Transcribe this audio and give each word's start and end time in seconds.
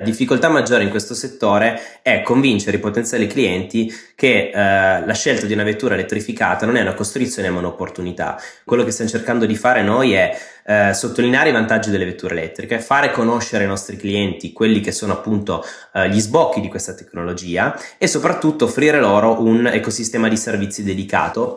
La 0.00 0.04
difficoltà 0.04 0.48
maggiore 0.48 0.84
in 0.84 0.90
questo 0.90 1.12
settore 1.12 1.98
è 2.02 2.22
convincere 2.22 2.76
i 2.76 2.80
potenziali 2.80 3.26
clienti 3.26 3.92
che 4.14 4.52
eh, 4.54 5.04
la 5.04 5.12
scelta 5.12 5.44
di 5.44 5.52
una 5.52 5.64
vettura 5.64 5.94
elettrificata 5.94 6.66
non 6.66 6.76
è 6.76 6.82
una 6.82 6.94
costrizione 6.94 7.50
ma 7.50 7.58
un'opportunità. 7.58 8.40
Quello 8.64 8.84
che 8.84 8.92
stiamo 8.92 9.10
cercando 9.10 9.44
di 9.44 9.56
fare 9.56 9.82
noi 9.82 10.12
è 10.12 10.38
eh, 10.64 10.94
sottolineare 10.94 11.48
i 11.48 11.52
vantaggi 11.52 11.90
delle 11.90 12.04
vetture 12.04 12.36
elettriche, 12.36 12.78
fare 12.78 13.10
conoscere 13.10 13.64
ai 13.64 13.68
nostri 13.68 13.96
clienti 13.96 14.52
quelli 14.52 14.78
che 14.78 14.92
sono 14.92 15.14
appunto 15.14 15.64
eh, 15.92 16.08
gli 16.10 16.20
sbocchi 16.20 16.60
di 16.60 16.68
questa 16.68 16.94
tecnologia 16.94 17.76
e 17.98 18.06
soprattutto 18.06 18.66
offrire 18.66 19.00
loro 19.00 19.42
un 19.42 19.66
ecosistema 19.66 20.28
di 20.28 20.36
servizi 20.36 20.84
dedicato. 20.84 21.56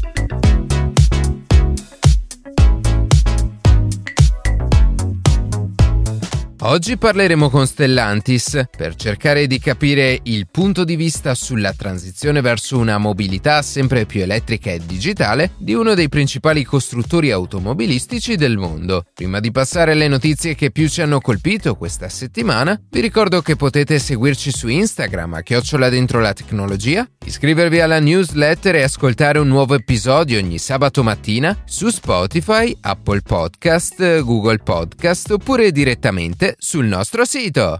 Oggi 6.63 6.95
parleremo 6.95 7.49
con 7.49 7.65
Stellantis 7.65 8.67
per 8.77 8.93
cercare 8.93 9.47
di 9.47 9.57
capire 9.57 10.19
il 10.21 10.45
punto 10.51 10.83
di 10.83 10.95
vista 10.95 11.33
sulla 11.33 11.73
transizione 11.73 12.39
verso 12.39 12.77
una 12.77 12.99
mobilità 12.99 13.63
sempre 13.63 14.05
più 14.05 14.21
elettrica 14.21 14.69
e 14.69 14.79
digitale 14.85 15.53
di 15.57 15.73
uno 15.73 15.95
dei 15.95 16.07
principali 16.07 16.63
costruttori 16.63 17.31
automobilistici 17.31 18.35
del 18.35 18.57
mondo. 18.57 19.05
Prima 19.11 19.39
di 19.39 19.49
passare 19.49 19.93
alle 19.93 20.07
notizie 20.07 20.53
che 20.53 20.69
più 20.69 20.87
ci 20.87 21.01
hanno 21.01 21.19
colpito 21.19 21.73
questa 21.73 22.09
settimana, 22.09 22.79
vi 22.91 22.99
ricordo 22.99 23.41
che 23.41 23.55
potete 23.55 23.97
seguirci 23.97 24.51
su 24.51 24.67
Instagram 24.67 25.33
a 25.33 25.41
chiocciola 25.41 25.89
dentro 25.89 26.19
la 26.19 26.33
tecnologia, 26.33 27.09
iscrivervi 27.25 27.79
alla 27.79 27.99
newsletter 27.99 28.75
e 28.75 28.83
ascoltare 28.83 29.39
un 29.39 29.47
nuovo 29.47 29.73
episodio 29.73 30.37
ogni 30.37 30.59
sabato 30.59 31.01
mattina 31.01 31.57
su 31.65 31.89
Spotify, 31.89 32.77
Apple 32.81 33.21
Podcast, 33.21 34.21
Google 34.21 34.59
Podcast 34.59 35.31
oppure 35.31 35.71
direttamente 35.71 36.49
sul 36.57 36.85
nostro 36.85 37.25
sito. 37.25 37.79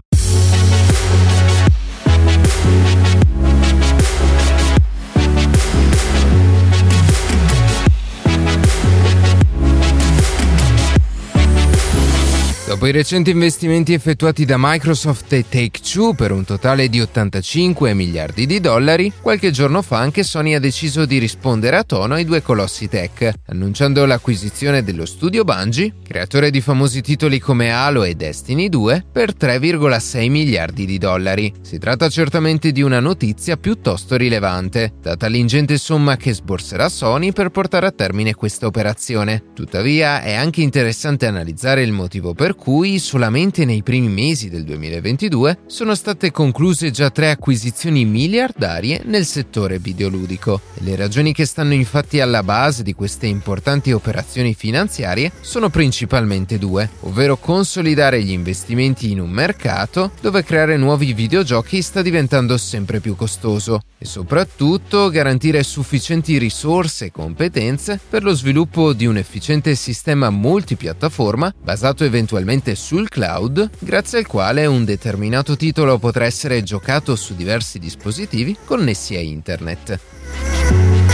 Dopo 12.72 12.86
i 12.86 12.90
recenti 12.90 13.28
investimenti 13.28 13.92
effettuati 13.92 14.46
da 14.46 14.56
Microsoft 14.58 15.30
e 15.34 15.44
Take-Two 15.46 16.14
per 16.14 16.32
un 16.32 16.42
totale 16.46 16.88
di 16.88 17.02
85 17.02 17.92
miliardi 17.92 18.46
di 18.46 18.60
dollari, 18.60 19.12
qualche 19.20 19.50
giorno 19.50 19.82
fa 19.82 19.98
anche 19.98 20.22
Sony 20.22 20.54
ha 20.54 20.58
deciso 20.58 21.04
di 21.04 21.18
rispondere 21.18 21.76
a 21.76 21.84
tono 21.84 22.14
ai 22.14 22.24
due 22.24 22.40
colossi 22.40 22.88
tech, 22.88 23.30
annunciando 23.48 24.06
l'acquisizione 24.06 24.82
dello 24.82 25.04
studio 25.04 25.44
Bungie, 25.44 25.96
creatore 26.02 26.50
di 26.50 26.62
famosi 26.62 27.02
titoli 27.02 27.38
come 27.40 27.70
Halo 27.70 28.04
e 28.04 28.14
Destiny 28.14 28.70
2, 28.70 29.04
per 29.12 29.34
3,6 29.38 30.30
miliardi 30.30 30.86
di 30.86 30.96
dollari. 30.96 31.52
Si 31.60 31.76
tratta 31.78 32.08
certamente 32.08 32.72
di 32.72 32.80
una 32.80 33.00
notizia 33.00 33.58
piuttosto 33.58 34.16
rilevante, 34.16 34.94
data 34.98 35.26
l'ingente 35.26 35.76
somma 35.76 36.16
che 36.16 36.32
sborserà 36.32 36.88
Sony 36.88 37.32
per 37.32 37.50
portare 37.50 37.84
a 37.84 37.92
termine 37.92 38.34
questa 38.34 38.64
operazione. 38.64 39.42
Tuttavia 39.52 40.22
è 40.22 40.32
anche 40.32 40.62
interessante 40.62 41.26
analizzare 41.26 41.82
il 41.82 41.92
motivo 41.92 42.32
per 42.32 42.54
cui 42.54 42.60
solamente 42.98 43.64
nei 43.64 43.82
primi 43.82 44.06
mesi 44.06 44.48
del 44.48 44.62
2022 44.62 45.62
sono 45.66 45.96
state 45.96 46.30
concluse 46.30 46.92
già 46.92 47.10
tre 47.10 47.30
acquisizioni 47.30 48.04
miliardarie 48.04 49.02
nel 49.06 49.26
settore 49.26 49.80
videoludico. 49.80 50.60
Le 50.74 50.94
ragioni 50.94 51.32
che 51.32 51.44
stanno 51.44 51.74
infatti 51.74 52.20
alla 52.20 52.44
base 52.44 52.84
di 52.84 52.94
queste 52.94 53.26
importanti 53.26 53.90
operazioni 53.90 54.54
finanziarie 54.54 55.32
sono 55.40 55.70
principalmente 55.70 56.56
due, 56.56 56.88
ovvero 57.00 57.36
consolidare 57.36 58.22
gli 58.22 58.30
investimenti 58.30 59.10
in 59.10 59.18
un 59.18 59.30
mercato 59.30 60.12
dove 60.20 60.44
creare 60.44 60.76
nuovi 60.76 61.14
videogiochi 61.14 61.82
sta 61.82 62.00
diventando 62.00 62.56
sempre 62.56 63.00
più 63.00 63.16
costoso 63.16 63.82
e 63.98 64.04
soprattutto 64.04 65.08
garantire 65.08 65.64
sufficienti 65.64 66.38
risorse 66.38 67.06
e 67.06 67.10
competenze 67.10 67.98
per 68.08 68.22
lo 68.22 68.34
sviluppo 68.34 68.92
di 68.92 69.06
un 69.06 69.16
efficiente 69.16 69.74
sistema 69.74 70.30
multipiattaforma 70.30 71.52
basato 71.60 72.04
eventualmente 72.04 72.50
direttamente 72.52 72.74
sul 72.74 73.08
cloud, 73.08 73.70
grazie 73.78 74.18
al 74.18 74.26
quale 74.26 74.66
un 74.66 74.84
determinato 74.84 75.56
titolo 75.56 75.98
potrà 75.98 76.26
essere 76.26 76.62
giocato 76.62 77.16
su 77.16 77.34
diversi 77.34 77.78
dispositivi 77.78 78.56
connessi 78.64 79.16
a 79.16 79.20
internet. 79.20 81.11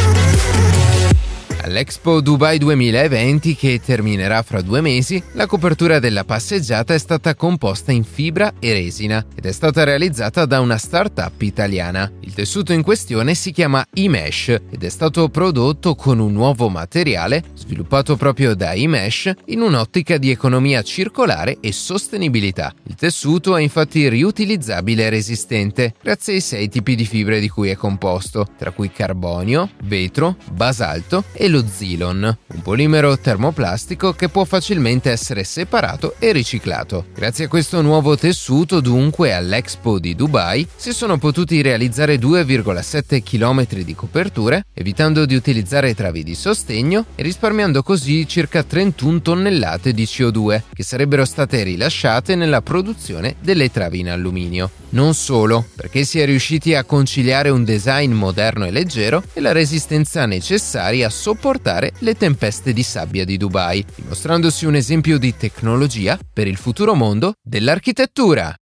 All'Expo 1.68 2.22
Dubai 2.22 2.56
2020, 2.56 3.54
che 3.54 3.78
terminerà 3.84 4.40
fra 4.40 4.62
due 4.62 4.80
mesi, 4.80 5.22
la 5.32 5.44
copertura 5.44 5.98
della 5.98 6.24
passeggiata 6.24 6.94
è 6.94 6.98
stata 6.98 7.34
composta 7.34 7.92
in 7.92 8.04
fibra 8.04 8.54
e 8.58 8.72
resina 8.72 9.22
ed 9.34 9.44
è 9.44 9.52
stata 9.52 9.84
realizzata 9.84 10.46
da 10.46 10.60
una 10.60 10.78
startup 10.78 11.42
italiana. 11.42 12.10
Il 12.20 12.32
tessuto 12.32 12.72
in 12.72 12.80
questione 12.80 13.34
si 13.34 13.52
chiama 13.52 13.84
eMesh 13.92 14.48
ed 14.70 14.82
è 14.82 14.88
stato 14.88 15.28
prodotto 15.28 15.94
con 15.94 16.20
un 16.20 16.32
nuovo 16.32 16.70
materiale 16.70 17.44
sviluppato 17.52 18.16
proprio 18.16 18.54
da 18.54 18.72
eMesh 18.72 19.32
in 19.48 19.60
un'ottica 19.60 20.16
di 20.16 20.30
economia 20.30 20.80
circolare 20.80 21.58
e 21.60 21.72
sostenibilità. 21.72 22.72
Il 22.84 22.94
tessuto 22.94 23.54
è 23.58 23.60
infatti 23.60 24.08
riutilizzabile 24.08 25.04
e 25.04 25.10
resistente 25.10 25.92
grazie 26.02 26.32
ai 26.32 26.40
sei 26.40 26.70
tipi 26.70 26.94
di 26.94 27.04
fibre 27.04 27.40
di 27.40 27.50
cui 27.50 27.68
è 27.68 27.76
composto, 27.76 28.46
tra 28.56 28.70
cui 28.70 28.90
carbonio, 28.90 29.68
vetro, 29.82 30.34
basalto 30.50 31.24
e 31.34 31.46
lo 31.48 31.56
Zilon, 31.66 32.36
un 32.46 32.62
polimero 32.62 33.18
termoplastico 33.18 34.12
che 34.12 34.28
può 34.28 34.44
facilmente 34.44 35.10
essere 35.10 35.44
separato 35.44 36.14
e 36.18 36.32
riciclato. 36.32 37.06
Grazie 37.14 37.46
a 37.46 37.48
questo 37.48 37.80
nuovo 37.82 38.16
tessuto, 38.16 38.80
dunque, 38.80 39.34
all'Expo 39.34 39.98
di 39.98 40.14
Dubai 40.14 40.66
si 40.76 40.92
sono 40.92 41.18
potuti 41.18 41.62
realizzare 41.62 42.16
2,7 42.16 43.22
km 43.22 43.66
di 43.82 43.94
coperture, 43.94 44.64
evitando 44.74 45.26
di 45.26 45.34
utilizzare 45.34 45.94
travi 45.94 46.22
di 46.22 46.34
sostegno 46.34 47.06
e 47.14 47.22
risparmiando 47.22 47.82
così 47.82 48.26
circa 48.26 48.62
31 48.62 49.22
tonnellate 49.22 49.92
di 49.92 50.04
CO2 50.04 50.62
che 50.72 50.82
sarebbero 50.82 51.24
state 51.24 51.62
rilasciate 51.62 52.34
nella 52.34 52.62
produzione 52.62 53.36
delle 53.40 53.70
travi 53.70 54.00
in 54.00 54.10
alluminio. 54.10 54.70
Non 54.90 55.12
solo, 55.12 55.66
perché 55.76 56.04
si 56.04 56.18
è 56.18 56.24
riusciti 56.24 56.74
a 56.74 56.84
conciliare 56.84 57.50
un 57.50 57.62
design 57.62 58.12
moderno 58.12 58.64
e 58.64 58.70
leggero 58.70 59.22
e 59.34 59.40
la 59.40 59.52
resistenza 59.52 60.24
necessaria 60.24 61.08
a 61.08 61.10
sopportare 61.10 61.92
le 61.98 62.14
tempeste 62.14 62.72
di 62.72 62.82
sabbia 62.82 63.26
di 63.26 63.36
Dubai, 63.36 63.84
dimostrandosi 63.94 64.64
un 64.64 64.76
esempio 64.76 65.18
di 65.18 65.36
tecnologia 65.36 66.18
per 66.32 66.46
il 66.46 66.56
futuro 66.56 66.94
mondo 66.94 67.34
dell'architettura. 67.42 68.54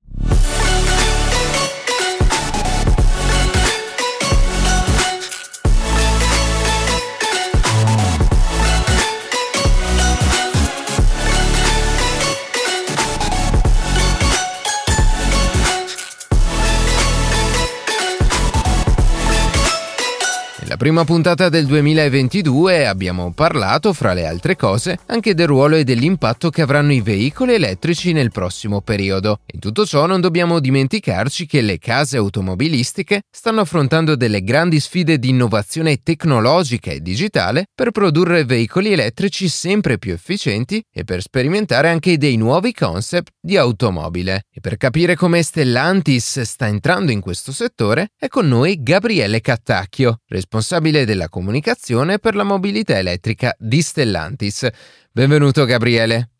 Nella 20.77 20.91
prima 20.91 21.07
puntata 21.07 21.49
del 21.49 21.65
2022 21.65 22.87
abbiamo 22.87 23.33
parlato, 23.33 23.95
fra 23.95 24.13
le 24.13 24.27
altre 24.27 24.57
cose, 24.57 24.99
anche 25.07 25.33
del 25.33 25.47
ruolo 25.47 25.77
e 25.77 25.85
dell'impatto 25.85 26.51
che 26.51 26.61
avranno 26.61 26.93
i 26.93 27.01
veicoli 27.01 27.55
elettrici 27.55 28.13
nel 28.13 28.31
prossimo 28.31 28.83
periodo. 28.83 29.41
In 29.55 29.61
tutto 29.61 29.87
ciò 29.87 30.05
non 30.05 30.21
dobbiamo 30.21 30.61
dimenticarci 30.61 31.47
che 31.47 31.63
le 31.63 31.79
case 31.79 32.19
automobilistiche 32.19 33.23
stanno 33.31 33.63
affrontando 33.63 34.17
delle 34.17 34.43
grandi 34.43 34.79
sfide 34.79 35.19
di 35.19 35.31
innovazione 35.31 36.03
tecnologica 36.03 36.91
e 36.91 37.01
digitale 37.01 37.65
per 37.75 37.91
produrre 37.91 38.45
veicoli 38.45 38.93
elettrici 38.93 39.49
sempre 39.49 39.97
più 39.97 40.13
efficienti 40.13 40.83
e 40.93 41.05
per 41.05 41.22
sperimentare 41.22 41.89
anche 41.89 42.19
dei 42.19 42.37
nuovi 42.37 42.75
concept 42.75 43.31
di 43.41 43.57
automobile. 43.57 44.43
E 44.53 44.61
per 44.61 44.77
capire 44.77 45.17
come 45.17 45.43
Stellantis 45.43 46.43
sta 46.43 46.67
entrando 46.67 47.13
in 47.13 47.22
questo 47.22 47.51
settore 47.51 48.09
è 48.19 48.29
con 48.29 48.47
noi 48.47 48.83
Gabriele 48.83 49.41
Cattacchio, 49.41 50.19
responsabile 50.27 50.65
responsabile 50.66 51.04
della 51.04 51.28
comunicazione 51.28 52.18
per 52.18 52.34
la 52.34 52.42
mobilità 52.42 52.98
elettrica 52.98 53.54
di 53.57 53.80
Stellantis. 53.80 54.66
Benvenuto 55.13 55.65
Gabriele. 55.65 56.30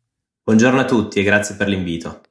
Buongiorno 0.43 0.81
a 0.81 0.85
tutti 0.85 1.21
e 1.21 1.23
grazie 1.23 1.55
per 1.55 1.69
l'invito. 1.69 2.23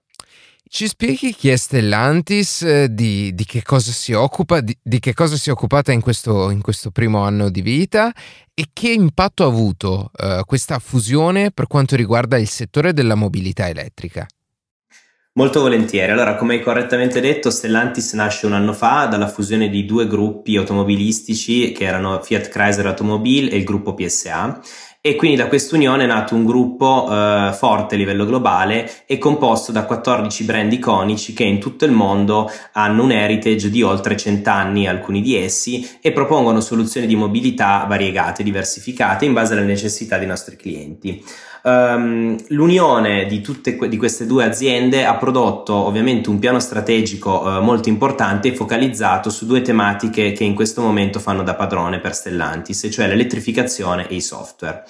Ci 0.68 0.88
spieghi 0.88 1.34
chi 1.34 1.50
è 1.50 1.56
Stellantis, 1.56 2.64
eh, 2.64 2.94
di, 2.94 3.34
di, 3.34 3.46
che 3.46 3.64
cosa 3.64 3.94
si 3.94 4.12
occupa, 4.12 4.60
di, 4.60 4.78
di 4.82 5.00
che 5.00 5.14
cosa 5.14 5.38
si 5.38 5.48
è 5.48 5.54
occupata 5.54 5.94
in 5.94 6.02
questo, 6.02 6.50
in 6.50 6.62
questo, 6.62 6.92
primo 6.92 7.24
anno 7.24 7.50
di 7.50 7.62
vita 7.62 8.12
e 8.54 8.66
che 8.74 8.92
impatto 8.92 9.46
ha 9.46 9.48
avuto 9.48 10.12
uh, 10.18 10.44
questa 10.44 10.80
fusione 10.80 11.52
per 11.52 11.68
quanto 11.68 11.96
riguarda 11.96 12.38
il 12.38 12.50
settore 12.50 12.92
della 12.92 13.16
mobilità 13.16 13.70
elettrica? 13.70 14.28
Molto 15.38 15.60
volentieri. 15.60 16.14
Allora, 16.14 16.36
come 16.36 16.54
hai 16.54 16.62
correttamente 16.62 17.20
detto, 17.20 17.50
Stellantis 17.50 18.14
nasce 18.14 18.46
un 18.46 18.54
anno 18.54 18.72
fa 18.72 19.06
dalla 19.08 19.28
fusione 19.28 19.68
di 19.68 19.84
due 19.84 20.08
gruppi 20.08 20.56
automobilistici 20.56 21.74
che 21.74 21.84
erano 21.84 22.22
Fiat 22.22 22.48
Chrysler 22.48 22.86
Automobile 22.86 23.52
e 23.52 23.58
il 23.58 23.66
gruppo 23.66 23.94
PSA 23.94 24.62
e 25.06 25.16
quindi 25.16 25.38
da 25.38 25.48
quest'unione 25.48 26.06
è 26.06 26.08
nato 26.08 26.34
un 26.34 26.46
gruppo 26.46 27.08
eh, 27.08 27.52
forte 27.54 27.94
a 27.94 27.98
livello 28.00 28.26
globale 28.26 29.04
e 29.06 29.20
composto 29.20 29.72
da 29.72 29.84
14 29.84 30.44
brand 30.46 30.74
iconici 30.74 31.34
che 31.34 31.44
in 31.44 31.60
tutto 31.60 31.86
il 31.86 31.92
mondo 31.92 32.50
hanno 32.72 33.04
un 33.04 33.12
heritage 33.12 33.70
di 33.70 33.84
oltre 33.84 34.18
100 34.18 34.50
anni, 34.50 34.88
alcuni 34.88 35.22
di 35.22 35.36
essi, 35.36 35.88
e 36.02 36.12
propongono 36.12 36.60
soluzioni 36.60 37.06
di 37.06 37.16
mobilità 37.16 37.86
variegate, 37.88 38.42
diversificate 38.42 39.26
in 39.26 39.34
base 39.34 39.54
alle 39.54 39.62
necessità 39.62 40.18
dei 40.18 40.26
nostri 40.26 40.56
clienti. 40.56 41.24
Um, 41.66 42.38
l'unione 42.50 43.26
di 43.26 43.42
tutte 43.42 43.76
di 43.90 43.98
queste 43.98 44.28
due 44.28 44.44
aziende 44.44 45.04
ha 45.04 45.16
prodotto 45.16 45.74
ovviamente 45.74 46.30
un 46.30 46.38
piano 46.38 46.60
strategico 46.60 47.42
uh, 47.42 47.60
molto 47.60 47.90
importante 47.90 48.50
e 48.50 48.56
focalizzato 48.56 49.32
su 49.32 49.48
due 49.48 49.64
tematiche 49.64 50.32
che 50.32 50.44
in 50.44 50.54
questo 50.54 50.82
momento 50.82 51.18
fanno 51.18 51.42
da 51.42 51.56
padrone 51.56 52.00
per 52.00 52.14
Stellantis, 52.14 52.88
cioè 52.92 53.08
l'elettrificazione 53.08 54.08
e 54.08 54.14
i 54.14 54.22
software. 54.22 54.84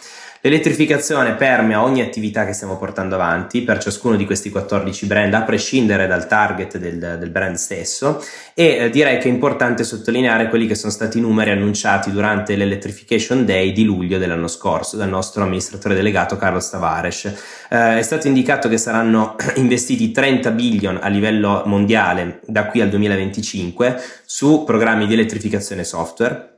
L'elettrificazione 0.45 1.33
permea 1.33 1.81
ogni 1.81 2.01
attività 2.01 2.45
che 2.45 2.53
stiamo 2.53 2.77
portando 2.77 3.15
avanti 3.15 3.63
per 3.63 3.79
ciascuno 3.79 4.15
di 4.15 4.27
questi 4.27 4.51
14 4.51 5.07
brand, 5.07 5.33
a 5.33 5.41
prescindere 5.41 6.05
dal 6.05 6.27
target 6.27 6.77
del, 6.77 7.17
del 7.17 7.31
brand 7.31 7.55
stesso 7.55 8.23
e 8.53 8.77
eh, 8.77 8.89
direi 8.91 9.17
che 9.17 9.27
è 9.27 9.31
importante 9.31 9.83
sottolineare 9.83 10.47
quelli 10.47 10.67
che 10.67 10.75
sono 10.75 10.91
stati 10.91 11.17
i 11.17 11.21
numeri 11.21 11.49
annunciati 11.49 12.11
durante 12.11 12.55
l'Electrification 12.55 13.43
Day 13.43 13.71
di 13.71 13.85
luglio 13.85 14.19
dell'anno 14.19 14.47
scorso 14.47 14.97
dal 14.97 15.09
nostro 15.09 15.41
amministratore 15.41 15.95
delegato 15.95 16.37
Carlos 16.37 16.69
Tavares. 16.69 17.25
Eh, 17.67 17.97
è 17.97 18.01
stato 18.03 18.27
indicato 18.27 18.69
che 18.69 18.77
saranno 18.77 19.37
investiti 19.57 20.11
30 20.11 20.51
billion 20.51 20.99
a 21.01 21.07
livello 21.07 21.63
mondiale 21.65 22.41
da 22.45 22.67
qui 22.67 22.81
al 22.81 22.89
2025 22.89 23.99
su 24.25 24.63
programmi 24.63 25.07
di 25.07 25.13
elettrificazione 25.15 25.83
software 25.83 26.53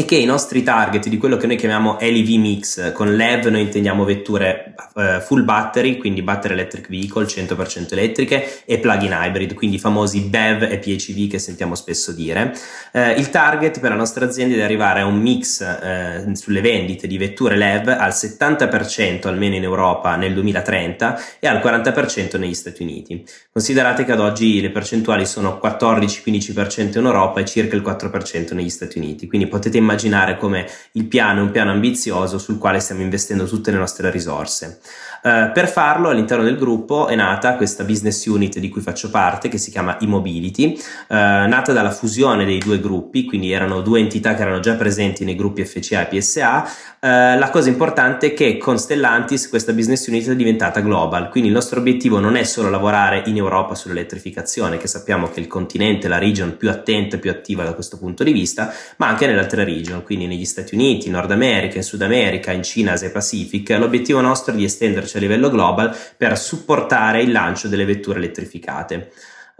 e 0.00 0.06
che 0.06 0.16
i 0.16 0.24
nostri 0.24 0.62
target 0.62 1.08
di 1.08 1.18
quello 1.18 1.36
che 1.36 1.46
noi 1.46 1.56
chiamiamo 1.56 1.98
LEV 2.00 2.28
mix, 2.38 2.92
con 2.94 3.14
LEV 3.14 3.48
noi 3.48 3.60
intendiamo 3.60 4.02
vetture 4.04 4.74
uh, 4.94 5.20
full 5.20 5.44
battery, 5.44 5.98
quindi 5.98 6.22
battery 6.22 6.54
electric 6.54 6.88
vehicle 6.88 7.26
100% 7.26 7.92
elettriche 7.92 8.62
e 8.64 8.78
plug-in 8.78 9.12
hybrid, 9.12 9.52
quindi 9.52 9.76
i 9.76 9.78
famosi 9.78 10.22
BEV 10.22 10.62
e 10.62 10.78
PHV 10.78 11.28
che 11.28 11.38
sentiamo 11.38 11.74
spesso 11.74 12.12
dire. 12.12 12.54
Uh, 12.94 13.10
il 13.18 13.28
target 13.28 13.78
per 13.78 13.90
la 13.90 13.96
nostra 13.96 14.24
azienda 14.24 14.54
è 14.54 14.56
di 14.56 14.62
arrivare 14.62 15.00
a 15.00 15.04
un 15.04 15.18
mix 15.18 15.60
uh, 15.60 16.32
sulle 16.32 16.62
vendite 16.62 17.06
di 17.06 17.18
vetture 17.18 17.56
LEV 17.56 17.88
al 17.88 18.12
70% 18.12 19.28
almeno 19.28 19.54
in 19.54 19.64
Europa 19.64 20.16
nel 20.16 20.32
2030 20.32 21.20
e 21.40 21.46
al 21.46 21.58
40% 21.58 22.38
negli 22.38 22.54
Stati 22.54 22.82
Uniti. 22.82 23.22
Considerate 23.52 24.06
che 24.06 24.12
ad 24.12 24.20
oggi 24.20 24.62
le 24.62 24.70
percentuali 24.70 25.26
sono 25.26 25.60
14-15% 25.62 26.96
in 26.96 27.04
Europa 27.04 27.40
e 27.40 27.44
circa 27.44 27.76
il 27.76 27.82
4% 27.82 28.54
negli 28.54 28.70
Stati 28.70 28.96
Uniti, 28.96 29.26
quindi 29.26 29.46
potete 29.46 29.76
immaginare 29.76 29.88
come 30.36 30.68
il 30.92 31.06
piano 31.06 31.40
è 31.40 31.42
un 31.42 31.50
piano 31.50 31.70
ambizioso 31.70 32.38
sul 32.38 32.58
quale 32.58 32.80
stiamo 32.80 33.02
investendo 33.02 33.46
tutte 33.46 33.70
le 33.70 33.78
nostre 33.78 34.10
risorse. 34.10 34.80
Uh, 35.22 35.52
per 35.52 35.68
farlo 35.68 36.08
all'interno 36.08 36.44
del 36.44 36.56
gruppo 36.56 37.06
è 37.06 37.14
nata 37.14 37.56
questa 37.56 37.84
business 37.84 38.24
unit 38.24 38.58
di 38.58 38.70
cui 38.70 38.80
faccio 38.80 39.10
parte 39.10 39.50
che 39.50 39.58
si 39.58 39.70
chiama 39.70 39.98
e-mobility, 39.98 40.72
uh, 41.08 41.14
nata 41.14 41.74
dalla 41.74 41.90
fusione 41.90 42.46
dei 42.46 42.56
due 42.56 42.80
gruppi, 42.80 43.26
quindi 43.26 43.52
erano 43.52 43.82
due 43.82 44.00
entità 44.00 44.34
che 44.34 44.40
erano 44.40 44.60
già 44.60 44.76
presenti 44.76 45.24
nei 45.24 45.36
gruppi 45.36 45.62
FCA 45.66 46.08
e 46.08 46.18
PSA. 46.18 46.68
Uh, 47.00 47.38
la 47.38 47.50
cosa 47.52 47.68
importante 47.68 48.28
è 48.28 48.34
che 48.34 48.56
con 48.56 48.78
Stellantis 48.78 49.50
questa 49.50 49.72
business 49.74 50.06
unit 50.06 50.30
è 50.30 50.36
diventata 50.36 50.80
global, 50.80 51.28
quindi 51.28 51.50
il 51.50 51.54
nostro 51.54 51.80
obiettivo 51.80 52.18
non 52.18 52.36
è 52.36 52.44
solo 52.44 52.70
lavorare 52.70 53.22
in 53.26 53.36
Europa 53.36 53.74
sull'elettrificazione, 53.74 54.78
che 54.78 54.86
sappiamo 54.86 55.28
che 55.28 55.36
è 55.36 55.40
il 55.40 55.48
continente, 55.48 56.08
la 56.08 56.18
region 56.18 56.56
più 56.56 56.70
attenta 56.70 57.16
e 57.16 57.18
più 57.18 57.30
attiva 57.30 57.62
da 57.62 57.74
questo 57.74 57.98
punto 57.98 58.24
di 58.24 58.32
vista, 58.32 58.72
ma 58.96 59.08
anche 59.08 59.26
nelle 59.26 59.40
altre 59.40 59.64
region, 59.64 60.02
quindi 60.02 60.26
negli 60.26 60.46
Stati 60.46 60.74
Uniti, 60.74 61.08
in 61.08 61.12
Nord 61.12 61.30
America, 61.30 61.76
in 61.76 61.82
Sud 61.82 62.00
America, 62.00 62.52
in 62.52 62.62
Cina, 62.62 62.92
Asia 62.92 63.10
Pacific. 63.10 63.68
L'obiettivo 63.78 64.22
nostro 64.22 64.54
è 64.54 64.56
di 64.56 64.64
estenderci 64.64 65.09
a 65.16 65.20
livello 65.20 65.50
global 65.50 65.96
per 66.16 66.38
supportare 66.38 67.22
il 67.22 67.32
lancio 67.32 67.68
delle 67.68 67.84
vetture 67.84 68.18
elettrificate. 68.18 69.10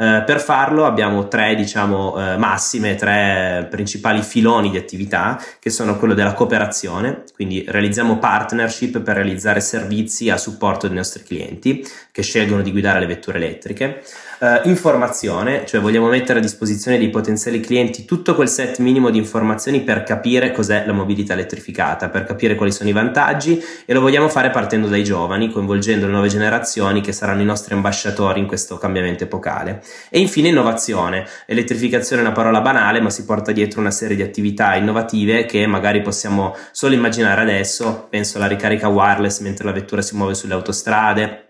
Uh, 0.00 0.24
per 0.24 0.40
farlo 0.40 0.86
abbiamo 0.86 1.28
tre, 1.28 1.54
diciamo, 1.54 2.14
uh, 2.14 2.38
massime, 2.38 2.94
tre 2.94 3.66
principali 3.68 4.22
filoni 4.22 4.70
di 4.70 4.78
attività, 4.78 5.38
che 5.58 5.68
sono 5.68 5.98
quello 5.98 6.14
della 6.14 6.32
cooperazione, 6.32 7.24
quindi 7.34 7.62
realizziamo 7.68 8.18
partnership 8.18 9.00
per 9.00 9.16
realizzare 9.16 9.60
servizi 9.60 10.30
a 10.30 10.38
supporto 10.38 10.86
dei 10.86 10.96
nostri 10.96 11.22
clienti 11.22 11.86
che 12.10 12.22
scelgono 12.22 12.62
di 12.62 12.70
guidare 12.70 12.98
le 12.98 13.04
vetture 13.04 13.36
elettriche. 13.36 14.02
Uh, 14.40 14.66
informazione, 14.66 15.66
cioè 15.66 15.82
vogliamo 15.82 16.08
mettere 16.08 16.38
a 16.38 16.40
disposizione 16.40 16.96
dei 16.96 17.10
potenziali 17.10 17.60
clienti 17.60 18.06
tutto 18.06 18.34
quel 18.34 18.48
set 18.48 18.78
minimo 18.78 19.10
di 19.10 19.18
informazioni 19.18 19.82
per 19.82 20.02
capire 20.02 20.50
cos'è 20.50 20.84
la 20.86 20.94
mobilità 20.94 21.34
elettrificata, 21.34 22.08
per 22.08 22.24
capire 22.24 22.54
quali 22.54 22.72
sono 22.72 22.88
i 22.88 22.92
vantaggi 22.94 23.62
e 23.84 23.92
lo 23.92 24.00
vogliamo 24.00 24.30
fare 24.30 24.48
partendo 24.48 24.88
dai 24.88 25.04
giovani, 25.04 25.50
coinvolgendo 25.50 26.06
le 26.06 26.12
nuove 26.12 26.28
generazioni 26.28 27.02
che 27.02 27.12
saranno 27.12 27.42
i 27.42 27.44
nostri 27.44 27.74
ambasciatori 27.74 28.40
in 28.40 28.46
questo 28.46 28.78
cambiamento 28.78 29.24
epocale. 29.24 29.82
E 30.08 30.20
infine 30.20 30.48
innovazione. 30.48 31.26
Elettrificazione 31.44 32.22
è 32.22 32.24
una 32.24 32.34
parola 32.34 32.62
banale, 32.62 33.02
ma 33.02 33.10
si 33.10 33.26
porta 33.26 33.52
dietro 33.52 33.80
una 33.80 33.90
serie 33.90 34.16
di 34.16 34.22
attività 34.22 34.74
innovative 34.74 35.44
che 35.44 35.66
magari 35.66 36.00
possiamo 36.00 36.56
solo 36.72 36.94
immaginare 36.94 37.42
adesso. 37.42 38.06
Penso 38.08 38.38
alla 38.38 38.46
ricarica 38.46 38.88
wireless 38.88 39.40
mentre 39.40 39.66
la 39.66 39.72
vettura 39.72 40.00
si 40.00 40.16
muove 40.16 40.32
sulle 40.32 40.54
autostrade, 40.54 41.49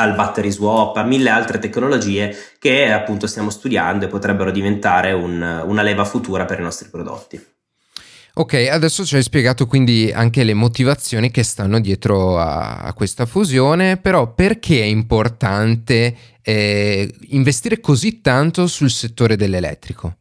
al 0.00 0.14
battery 0.14 0.50
swap, 0.50 0.96
a 0.96 1.02
mille 1.02 1.30
altre 1.30 1.58
tecnologie 1.58 2.34
che 2.58 2.90
appunto 2.92 3.26
stiamo 3.26 3.50
studiando 3.50 4.04
e 4.04 4.08
potrebbero 4.08 4.50
diventare 4.50 5.12
un, 5.12 5.62
una 5.66 5.82
leva 5.82 6.04
futura 6.04 6.44
per 6.44 6.60
i 6.60 6.62
nostri 6.62 6.88
prodotti. 6.88 7.44
Ok, 8.34 8.68
adesso 8.70 9.04
ci 9.04 9.16
hai 9.16 9.22
spiegato 9.22 9.66
quindi 9.66 10.12
anche 10.14 10.44
le 10.44 10.54
motivazioni 10.54 11.32
che 11.32 11.42
stanno 11.42 11.80
dietro 11.80 12.38
a, 12.38 12.76
a 12.76 12.92
questa 12.92 13.26
fusione, 13.26 13.96
però 13.96 14.32
perché 14.32 14.80
è 14.80 14.84
importante 14.84 16.16
eh, 16.40 17.12
investire 17.30 17.80
così 17.80 18.20
tanto 18.20 18.68
sul 18.68 18.90
settore 18.90 19.34
dell'elettrico? 19.34 20.18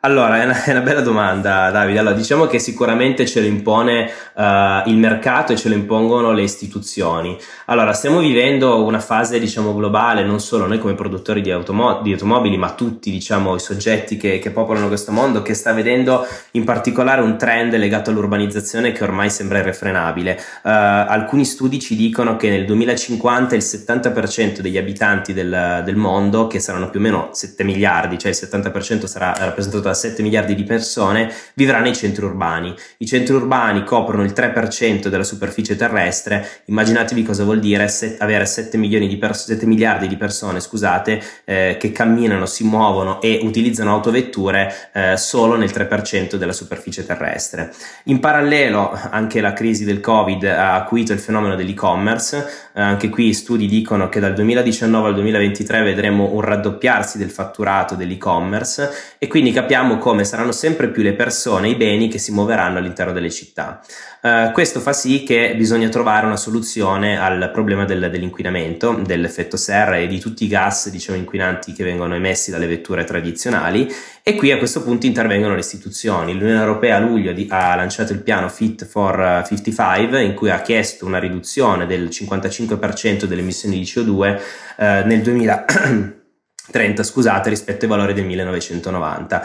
Allora, 0.00 0.40
è 0.40 0.44
una, 0.44 0.64
è 0.64 0.70
una, 0.70 0.80
bella 0.80 1.00
domanda, 1.00 1.70
Davide. 1.70 1.98
Allora, 1.98 2.14
diciamo 2.14 2.46
che 2.46 2.58
sicuramente 2.58 3.26
ce 3.26 3.40
lo 3.40 3.46
impone 3.46 4.10
uh, 4.34 4.88
il 4.88 4.96
mercato 4.96 5.52
e 5.52 5.56
ce 5.56 5.68
lo 5.68 5.74
impongono 5.74 6.32
le 6.32 6.42
istituzioni. 6.42 7.36
Allora, 7.66 7.92
stiamo 7.92 8.20
vivendo 8.20 8.84
una 8.84 9.00
fase, 9.00 9.38
diciamo, 9.38 9.74
globale, 9.74 10.22
non 10.22 10.40
solo 10.40 10.66
noi 10.66 10.78
come 10.78 10.94
produttori 10.94 11.42
di, 11.42 11.50
automo- 11.50 12.00
di 12.02 12.12
automobili, 12.12 12.56
ma 12.56 12.72
tutti, 12.72 13.10
diciamo, 13.10 13.56
i 13.56 13.60
soggetti 13.60 14.16
che, 14.16 14.38
che, 14.38 14.50
popolano 14.50 14.88
questo 14.88 15.12
mondo, 15.12 15.42
che 15.42 15.54
sta 15.54 15.72
vedendo 15.72 16.26
in 16.52 16.64
particolare 16.64 17.20
un 17.20 17.36
trend 17.36 17.76
legato 17.76 18.10
all'urbanizzazione 18.10 18.92
che 18.92 19.04
ormai 19.04 19.28
sembra 19.28 19.58
irrefrenabile. 19.58 20.32
Uh, 20.62 20.68
alcuni 20.70 21.44
studi 21.44 21.78
ci 21.80 21.96
dicono 21.96 22.36
che 22.36 22.48
nel 22.48 22.64
2050 22.64 23.54
il 23.54 23.62
70% 23.62 24.60
degli 24.60 24.78
abitanti 24.78 25.32
del, 25.32 25.82
del 25.84 25.96
mondo, 25.96 26.46
che 26.46 26.60
saranno 26.60 26.90
più 26.90 27.00
o 27.00 27.02
meno 27.02 27.28
7 27.32 27.64
miliardi, 27.64 28.18
cioè 28.18 28.30
il 28.30 28.38
70% 28.40 29.04
sarà 29.04 29.34
rappresentato 29.36 29.79
rappresentato 29.80 29.88
da 29.88 29.94
7 29.94 30.22
miliardi 30.22 30.54
di 30.54 30.64
persone, 30.64 31.32
vivrà 31.54 31.80
nei 31.80 31.94
centri 31.94 32.24
urbani. 32.24 32.74
I 32.98 33.06
centri 33.06 33.34
urbani 33.34 33.84
coprono 33.84 34.22
il 34.22 34.32
3% 34.32 35.08
della 35.08 35.24
superficie 35.24 35.76
terrestre, 35.76 36.46
immaginatevi 36.66 37.22
cosa 37.22 37.44
vuol 37.44 37.58
dire 37.58 37.88
se, 37.88 38.16
avere 38.18 38.46
7, 38.46 38.78
di 38.78 39.16
pers- 39.16 39.46
7, 39.46 39.66
miliardi 39.66 40.06
di 40.06 40.16
persone 40.16 40.60
scusate, 40.60 41.22
eh, 41.44 41.76
che 41.78 41.92
camminano, 41.92 42.46
si 42.46 42.64
muovono 42.64 43.20
e 43.20 43.40
utilizzano 43.42 43.92
autovetture 43.92 44.90
eh, 44.92 45.16
solo 45.16 45.56
nel 45.56 45.70
3% 45.70 46.36
della 46.36 46.52
superficie 46.52 47.04
terrestre. 47.04 47.72
In 48.04 48.20
parallelo 48.20 48.96
anche 49.10 49.40
la 49.40 49.52
crisi 49.52 49.84
del 49.84 50.00
Covid 50.00 50.44
ha 50.44 50.74
acuito 50.74 51.12
il 51.12 51.18
fenomeno 51.18 51.56
dell'e-commerce, 51.56 52.68
anche 52.74 53.08
qui 53.08 53.32
studi 53.32 53.66
dicono 53.66 54.08
che 54.08 54.20
dal 54.20 54.34
2019 54.34 55.08
al 55.08 55.14
2023 55.14 55.82
vedremo 55.82 56.32
un 56.32 56.40
raddoppiarsi 56.40 57.18
del 57.18 57.30
fatturato 57.30 57.94
dell'e-commerce 57.94 58.90
e 59.18 59.26
quindi 59.26 59.50
capiamo 59.52 59.98
come 59.98 60.24
saranno 60.24 60.52
sempre 60.52 60.88
più 60.88 61.02
le 61.02 61.14
persone, 61.14 61.68
i 61.68 61.76
beni 61.76 62.08
che 62.08 62.18
si 62.18 62.32
muoveranno 62.32 62.78
all'interno 62.78 63.12
delle 63.12 63.30
città. 63.30 63.80
Uh, 64.22 64.52
questo 64.52 64.80
fa 64.80 64.92
sì 64.92 65.22
che 65.22 65.54
bisogna 65.56 65.88
trovare 65.88 66.26
una 66.26 66.36
soluzione 66.36 67.18
al 67.18 67.50
problema 67.52 67.86
del, 67.86 68.10
dell'inquinamento, 68.10 69.00
dell'effetto 69.02 69.56
serra 69.56 69.96
e 69.96 70.06
di 70.06 70.20
tutti 70.20 70.44
i 70.44 70.48
gas 70.48 70.90
diciamo, 70.90 71.16
inquinanti 71.16 71.72
che 71.72 71.84
vengono 71.84 72.14
emessi 72.14 72.50
dalle 72.50 72.66
vetture 72.66 73.04
tradizionali 73.04 73.90
e 74.30 74.36
qui 74.36 74.52
a 74.52 74.58
questo 74.58 74.82
punto 74.82 75.06
intervengono 75.06 75.54
le 75.54 75.60
istituzioni. 75.60 76.34
L'Unione 76.34 76.60
Europea 76.60 76.96
a 76.96 76.98
luglio 77.00 77.34
ha 77.48 77.74
lanciato 77.74 78.12
il 78.12 78.22
piano 78.22 78.48
Fit 78.48 78.84
for 78.84 79.42
55 79.44 80.22
in 80.22 80.34
cui 80.34 80.50
ha 80.50 80.62
chiesto 80.62 81.04
una 81.04 81.18
riduzione 81.18 81.84
del 81.86 82.04
55% 82.04 83.24
delle 83.24 83.40
emissioni 83.40 83.78
di 83.78 83.82
CO2 83.82 84.08
uh, 84.08 84.82
eh, 84.82 85.02
nel 85.04 85.22
2000. 85.22 85.64
30 86.70 87.02
scusate 87.02 87.48
rispetto 87.48 87.84
ai 87.84 87.90
valori 87.90 88.14
del 88.14 88.24
1990 88.26 89.42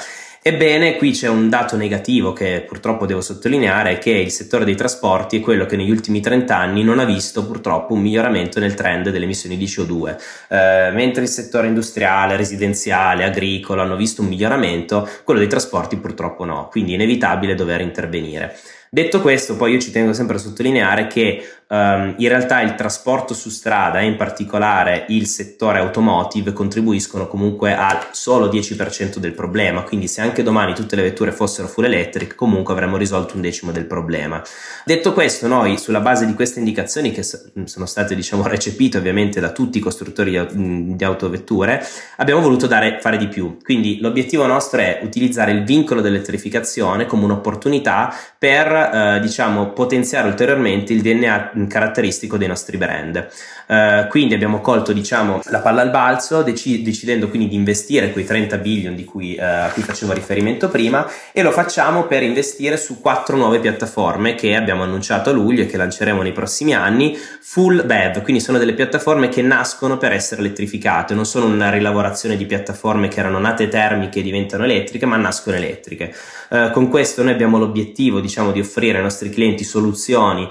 Ebbene, 0.47 0.97
qui 0.97 1.09
c'è 1.09 1.27
un 1.27 1.49
dato 1.49 1.75
negativo 1.75 2.31
che 2.31 2.63
purtroppo 2.67 3.07
devo 3.07 3.19
sottolineare, 3.19 3.97
che 3.97 4.11
il 4.11 4.29
settore 4.29 4.63
dei 4.63 4.75
trasporti 4.75 5.37
è 5.37 5.39
quello 5.39 5.65
che 5.65 5.75
negli 5.75 5.89
ultimi 5.89 6.21
30 6.21 6.55
anni 6.55 6.83
non 6.83 6.99
ha 6.99 7.03
visto 7.03 7.47
purtroppo 7.47 7.95
un 7.95 8.01
miglioramento 8.01 8.59
nel 8.59 8.75
trend 8.75 9.09
delle 9.09 9.23
emissioni 9.23 9.57
di 9.57 9.65
CO2, 9.65 10.15
eh, 10.49 10.91
mentre 10.93 11.23
il 11.23 11.29
settore 11.29 11.65
industriale, 11.65 12.35
residenziale, 12.35 13.23
agricolo 13.23 13.81
hanno 13.81 13.95
visto 13.95 14.21
un 14.21 14.27
miglioramento, 14.27 15.09
quello 15.23 15.39
dei 15.39 15.49
trasporti 15.49 15.97
purtroppo 15.97 16.45
no, 16.45 16.67
quindi 16.69 16.91
è 16.91 16.93
inevitabile 16.93 17.55
dover 17.55 17.81
intervenire. 17.81 18.55
Detto 18.95 19.19
questo, 19.21 19.55
poi 19.57 19.73
io 19.73 19.79
ci 19.79 19.91
tengo 19.91 20.13
sempre 20.13 20.35
a 20.35 20.39
sottolineare 20.39 21.07
che 21.07 21.43
um, 21.75 22.13
in 22.17 22.27
realtà 22.27 22.61
il 22.61 22.75
trasporto 22.75 23.33
su 23.33 23.49
strada 23.49 23.99
e 23.99 24.05
in 24.05 24.15
particolare 24.15 25.05
il 25.09 25.27
settore 25.27 25.79
automotive 25.79 26.53
contribuiscono 26.53 27.27
comunque 27.27 27.75
al 27.75 28.07
solo 28.11 28.47
10% 28.47 29.17
del 29.17 29.33
problema, 29.33 29.83
quindi 29.83 30.07
se 30.07 30.21
anche 30.21 30.43
domani 30.43 30.73
tutte 30.73 30.95
le 30.95 31.01
vetture 31.01 31.31
fossero 31.31 31.67
full 31.67 31.85
electric 31.85 32.35
comunque 32.35 32.73
avremmo 32.73 32.97
risolto 32.97 33.35
un 33.35 33.41
decimo 33.41 33.71
del 33.71 33.85
problema. 33.85 34.41
Detto 34.85 35.13
questo, 35.13 35.47
noi 35.47 35.77
sulla 35.77 35.99
base 35.99 36.25
di 36.25 36.33
queste 36.33 36.59
indicazioni 36.59 37.11
che 37.11 37.23
sono 37.23 37.85
state 37.85 38.15
diciamo 38.15 38.45
recepite 38.47 38.97
ovviamente 38.97 39.39
da 39.39 39.51
tutti 39.51 39.77
i 39.77 39.81
costruttori 39.81 40.31
di, 40.31 40.95
di 40.95 41.03
autovetture, 41.03 41.85
abbiamo 42.17 42.41
voluto 42.41 42.67
dare, 42.67 42.99
fare 43.01 43.17
di 43.17 43.27
più. 43.27 43.57
Quindi 43.61 43.99
l'obiettivo 43.99 44.45
nostro 44.45 44.79
è 44.79 44.99
utilizzare 45.03 45.51
il 45.51 45.63
vincolo 45.63 46.01
dell'elettrificazione 46.01 47.05
come 47.05 47.23
un'opportunità 47.25 48.13
per 48.37 48.71
eh, 48.71 49.19
diciamo 49.21 49.71
potenziare 49.71 50.27
ulteriormente 50.27 50.93
il 50.93 51.01
DNA 51.01 51.51
caratteristico 51.67 52.37
dei 52.37 52.47
nostri 52.47 52.77
brand. 52.77 53.27
Uh, 53.67 54.07
quindi 54.09 54.35
abbiamo 54.35 54.61
colto 54.61 54.93
diciamo, 54.93 55.41
la 55.45 55.59
palla 55.59 55.81
al 55.81 55.89
balzo, 55.89 56.43
dec- 56.43 56.81
decidendo 56.81 57.29
quindi 57.29 57.47
di 57.47 57.55
investire 57.55 58.11
quei 58.11 58.23
30 58.23 58.57
billion 58.57 58.95
di 58.95 59.05
cui, 59.05 59.35
uh, 59.39 59.43
a 59.43 59.69
cui 59.73 59.81
facevo 59.81 60.13
riferimento 60.13 60.69
prima 60.69 61.07
e 61.31 61.41
lo 61.41 61.51
facciamo 61.51 62.03
per 62.03 62.21
investire 62.21 62.77
su 62.77 63.01
quattro 63.01 63.35
nuove 63.37 63.59
piattaforme 63.59 64.35
che 64.35 64.55
abbiamo 64.55 64.83
annunciato 64.83 65.31
a 65.31 65.33
luglio 65.33 65.63
e 65.63 65.65
che 65.65 65.77
lanceremo 65.77 66.21
nei 66.21 66.31
prossimi 66.31 66.75
anni, 66.75 67.17
full 67.17 67.85
BEV, 67.85 68.21
quindi 68.21 68.41
sono 68.41 68.59
delle 68.59 68.73
piattaforme 68.73 69.29
che 69.29 69.41
nascono 69.41 69.97
per 69.97 70.11
essere 70.11 70.41
elettrificate, 70.41 71.15
non 71.15 71.25
sono 71.25 71.45
una 71.45 71.71
rilavorazione 71.71 72.37
di 72.37 72.45
piattaforme 72.45 73.07
che 73.07 73.19
erano 73.19 73.39
nate 73.39 73.67
termiche 73.67 74.19
e 74.19 74.23
diventano 74.23 74.63
elettriche, 74.63 75.07
ma 75.07 75.17
nascono 75.17 75.55
elettriche. 75.55 76.13
Uh, 76.49 76.69
con 76.69 76.89
questo 76.89 77.23
noi 77.23 77.31
abbiamo 77.31 77.57
l'obiettivo 77.57 78.19
diciamo, 78.19 78.51
di 78.51 78.59
offrire 78.59 78.97
ai 78.97 79.03
nostri 79.03 79.29
clienti 79.29 79.63
soluzioni 79.63 80.47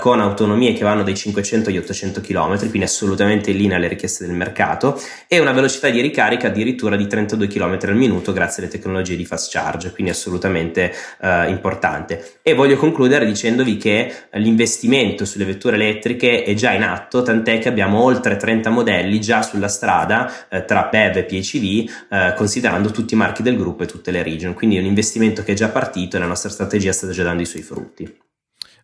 con 0.00 0.20
autonomie 0.40 0.72
che 0.72 0.84
vanno 0.84 1.02
dai 1.02 1.14
500 1.14 1.68
agli 1.68 1.76
800 1.76 2.20
km 2.20 2.58
quindi 2.58 2.84
assolutamente 2.84 3.50
in 3.50 3.58
linea 3.58 3.76
alle 3.76 3.88
richieste 3.88 4.26
del 4.26 4.34
mercato, 4.34 5.00
e 5.28 5.38
una 5.38 5.52
velocità 5.52 5.88
di 5.90 6.00
ricarica 6.00 6.48
addirittura 6.48 6.96
di 6.96 7.06
32 7.06 7.46
km 7.46 7.78
al 7.82 7.96
minuto 7.96 8.32
grazie 8.32 8.62
alle 8.62 8.72
tecnologie 8.72 9.16
di 9.16 9.24
fast 9.24 9.52
charge, 9.52 9.92
quindi 9.92 10.12
assolutamente 10.12 10.92
eh, 11.20 11.48
importante. 11.50 12.38
E 12.42 12.54
voglio 12.54 12.76
concludere 12.76 13.26
dicendovi 13.26 13.76
che 13.76 14.12
l'investimento 14.32 15.24
sulle 15.24 15.44
vetture 15.44 15.76
elettriche 15.76 16.42
è 16.44 16.54
già 16.54 16.72
in 16.72 16.82
atto, 16.82 17.22
tant'è 17.22 17.58
che 17.58 17.68
abbiamo 17.68 18.02
oltre 18.02 18.36
30 18.36 18.70
modelli 18.70 19.20
già 19.20 19.42
sulla 19.42 19.68
strada 19.68 20.48
eh, 20.48 20.64
tra 20.64 20.88
BEV 20.90 21.16
e 21.16 21.24
PHV, 21.24 21.90
eh, 22.10 22.34
considerando 22.36 22.90
tutti 22.90 23.14
i 23.14 23.16
marchi 23.16 23.42
del 23.42 23.56
gruppo 23.56 23.82
e 23.82 23.86
tutte 23.86 24.10
le 24.10 24.22
region, 24.22 24.54
quindi 24.54 24.76
è 24.76 24.80
un 24.80 24.86
investimento 24.86 25.42
che 25.42 25.52
è 25.52 25.54
già 25.54 25.68
partito 25.68 26.16
e 26.16 26.20
la 26.20 26.26
nostra 26.26 26.50
strategia 26.50 26.92
sta 26.92 27.08
già 27.10 27.22
dando 27.22 27.42
i 27.42 27.46
suoi 27.46 27.62
frutti. 27.62 28.28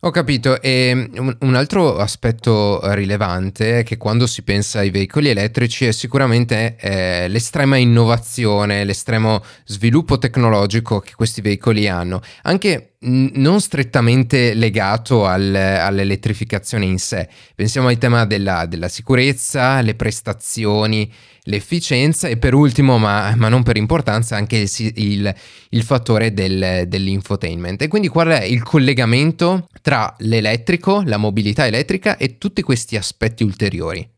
Ho 0.00 0.10
capito, 0.10 0.60
e 0.60 1.10
un 1.40 1.54
altro 1.54 1.96
aspetto 1.96 2.80
rilevante 2.94 3.80
è 3.80 3.82
che 3.82 3.96
quando 3.96 4.26
si 4.26 4.42
pensa 4.42 4.80
ai 4.80 4.90
veicoli 4.90 5.30
elettrici 5.30 5.86
è 5.86 5.92
sicuramente 5.92 6.76
eh, 6.78 7.28
l'estrema 7.28 7.76
innovazione, 7.76 8.84
l'estremo 8.84 9.42
sviluppo 9.64 10.18
tecnologico 10.18 11.00
che 11.00 11.14
questi 11.14 11.40
veicoli 11.40 11.88
hanno, 11.88 12.20
anche 12.42 12.95
non 13.00 13.60
strettamente 13.60 14.54
legato 14.54 15.26
al, 15.26 15.54
all'elettrificazione 15.54 16.84
in 16.84 16.98
sé. 16.98 17.28
Pensiamo 17.54 17.88
al 17.88 17.98
tema 17.98 18.24
della, 18.24 18.66
della 18.66 18.88
sicurezza, 18.88 19.80
le 19.80 19.94
prestazioni, 19.94 21.12
l'efficienza 21.44 22.28
e 22.28 22.36
per 22.36 22.54
ultimo, 22.54 22.98
ma, 22.98 23.34
ma 23.36 23.48
non 23.48 23.62
per 23.62 23.76
importanza, 23.76 24.36
anche 24.36 24.56
il, 24.56 24.70
il, 24.94 25.34
il 25.70 25.82
fattore 25.82 26.32
del, 26.32 26.84
dell'infotainment. 26.86 27.82
E 27.82 27.88
quindi 27.88 28.08
qual 28.08 28.28
è 28.28 28.42
il 28.42 28.62
collegamento 28.62 29.68
tra 29.82 30.14
l'elettrico, 30.18 31.02
la 31.04 31.16
mobilità 31.18 31.66
elettrica 31.66 32.16
e 32.16 32.38
tutti 32.38 32.62
questi 32.62 32.96
aspetti 32.96 33.42
ulteriori? 33.42 34.14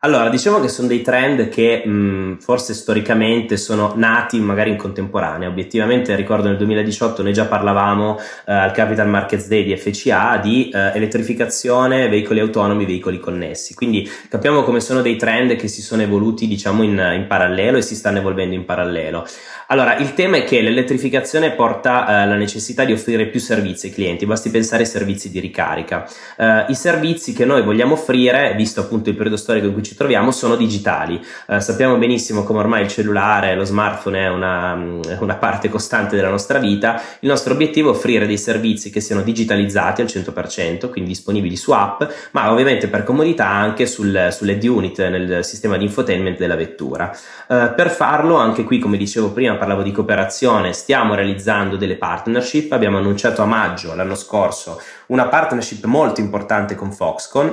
Allora, 0.00 0.28
diciamo 0.28 0.60
che 0.60 0.68
sono 0.68 0.86
dei 0.86 1.02
trend 1.02 1.48
che 1.48 1.84
mh, 1.84 2.38
forse 2.38 2.72
storicamente 2.72 3.56
sono 3.56 3.94
nati 3.96 4.38
magari 4.38 4.70
in 4.70 4.76
contemporanea. 4.76 5.48
Obiettivamente 5.48 6.14
ricordo 6.14 6.46
nel 6.46 6.56
2018 6.56 7.24
noi 7.24 7.32
già 7.32 7.46
parlavamo 7.46 8.16
eh, 8.46 8.52
al 8.52 8.70
Capital 8.70 9.08
Markets 9.08 9.48
Day 9.48 9.64
di 9.64 9.76
FCA 9.76 10.36
di 10.36 10.68
eh, 10.68 10.92
elettrificazione, 10.94 12.08
veicoli 12.08 12.38
autonomi, 12.38 12.86
veicoli 12.86 13.18
connessi. 13.18 13.74
Quindi 13.74 14.08
capiamo 14.28 14.62
come 14.62 14.78
sono 14.78 15.02
dei 15.02 15.16
trend 15.16 15.56
che 15.56 15.66
si 15.66 15.82
sono 15.82 16.02
evoluti 16.02 16.46
diciamo 16.46 16.84
in, 16.84 17.14
in 17.16 17.26
parallelo 17.26 17.78
e 17.78 17.82
si 17.82 17.96
stanno 17.96 18.18
evolvendo 18.18 18.54
in 18.54 18.64
parallelo. 18.64 19.26
Allora, 19.70 19.96
il 19.96 20.14
tema 20.14 20.38
è 20.38 20.44
che 20.44 20.62
l'elettrificazione 20.62 21.50
porta 21.50 22.22
eh, 22.22 22.26
la 22.26 22.36
necessità 22.36 22.84
di 22.84 22.92
offrire 22.92 23.26
più 23.26 23.38
servizi 23.38 23.88
ai 23.88 23.92
clienti, 23.92 24.24
basti 24.24 24.48
pensare 24.48 24.84
ai 24.84 24.88
servizi 24.88 25.28
di 25.28 25.40
ricarica. 25.40 26.08
Eh, 26.38 26.66
I 26.68 26.74
servizi 26.74 27.34
che 27.34 27.44
noi 27.44 27.62
vogliamo 27.62 27.92
offrire, 27.92 28.54
visto 28.56 28.80
appunto 28.80 29.10
il 29.10 29.16
periodo 29.16 29.36
storico 29.36 29.66
in 29.66 29.74
cui 29.74 29.82
ci 29.88 29.94
troviamo, 29.94 30.30
sono 30.30 30.54
digitali. 30.54 31.18
Eh, 31.46 31.60
sappiamo 31.60 31.96
benissimo 31.96 32.44
come 32.44 32.58
ormai 32.58 32.82
il 32.82 32.88
cellulare, 32.88 33.54
lo 33.54 33.64
smartphone 33.64 34.24
è 34.24 34.28
una, 34.28 34.74
una, 35.18 35.36
parte 35.36 35.70
costante 35.70 36.14
della 36.14 36.28
nostra 36.28 36.58
vita. 36.58 37.00
Il 37.20 37.28
nostro 37.28 37.54
obiettivo 37.54 37.88
è 37.88 37.94
offrire 37.94 38.26
dei 38.26 38.36
servizi 38.36 38.90
che 38.90 39.00
siano 39.00 39.22
digitalizzati 39.22 40.02
al 40.02 40.08
100%, 40.08 40.90
quindi 40.90 41.10
disponibili 41.10 41.56
su 41.56 41.72
app, 41.72 42.02
ma 42.32 42.52
ovviamente 42.52 42.88
per 42.88 43.02
comodità 43.02 43.46
anche 43.46 43.86
sul, 43.86 44.28
sull'ED 44.30 44.64
unit 44.64 45.08
nel 45.08 45.42
sistema 45.42 45.78
di 45.78 45.84
infotainment 45.84 46.36
della 46.36 46.56
vettura. 46.56 47.10
Eh, 47.48 47.72
per 47.74 47.90
farlo, 47.90 48.36
anche 48.36 48.64
qui, 48.64 48.78
come 48.78 48.98
dicevo 48.98 49.32
prima, 49.32 49.54
parlavo 49.54 49.82
di 49.82 49.92
cooperazione, 49.92 50.74
stiamo 50.74 51.14
realizzando 51.14 51.76
delle 51.76 51.96
partnership, 51.96 52.72
abbiamo 52.72 52.98
annunciato 52.98 53.40
a 53.40 53.46
maggio 53.46 53.94
l'anno 53.94 54.14
scorso 54.14 54.78
una 55.08 55.26
partnership 55.28 55.84
molto 55.84 56.20
importante 56.20 56.74
con 56.74 56.92
Foxconn 56.92 57.48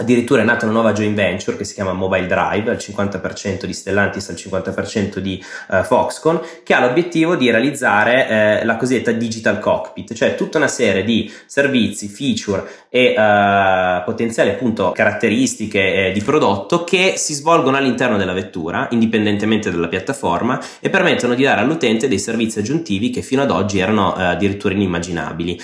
Addirittura 0.00 0.40
è 0.40 0.44
nata 0.46 0.64
una 0.64 0.72
nuova 0.72 0.94
joint 0.94 1.14
venture 1.14 1.58
che 1.58 1.64
si 1.64 1.74
chiama 1.74 1.92
Mobile 1.92 2.26
Drive, 2.26 2.70
al 2.70 2.78
50% 2.78 3.66
di 3.66 3.74
Stellantis, 3.74 4.30
al 4.30 4.34
50% 4.34 5.18
di 5.18 5.44
uh, 5.68 5.82
Foxconn, 5.82 6.36
che 6.62 6.72
ha 6.72 6.80
l'obiettivo 6.80 7.36
di 7.36 7.50
realizzare 7.50 8.60
eh, 8.60 8.64
la 8.64 8.76
cosiddetta 8.76 9.12
digital 9.12 9.58
cockpit, 9.58 10.14
cioè 10.14 10.36
tutta 10.36 10.56
una 10.56 10.68
serie 10.68 11.04
di 11.04 11.30
servizi, 11.44 12.08
feature 12.08 12.64
e 12.88 13.14
uh, 13.14 14.02
potenziali 14.02 14.48
appunto 14.48 14.90
caratteristiche 14.92 16.06
eh, 16.06 16.12
di 16.12 16.22
prodotto 16.22 16.82
che 16.82 17.14
si 17.18 17.34
svolgono 17.34 17.76
all'interno 17.76 18.16
della 18.16 18.32
vettura, 18.32 18.88
indipendentemente 18.92 19.70
dalla 19.70 19.88
piattaforma, 19.88 20.58
e 20.80 20.88
permettono 20.88 21.34
di 21.34 21.42
dare 21.42 21.60
all'utente 21.60 22.08
dei 22.08 22.18
servizi 22.18 22.58
aggiuntivi 22.58 23.10
che 23.10 23.20
fino 23.20 23.42
ad 23.42 23.50
oggi 23.50 23.78
erano 23.78 24.14
uh, 24.14 24.20
addirittura 24.20 24.72
inimmaginabili. 24.72 25.60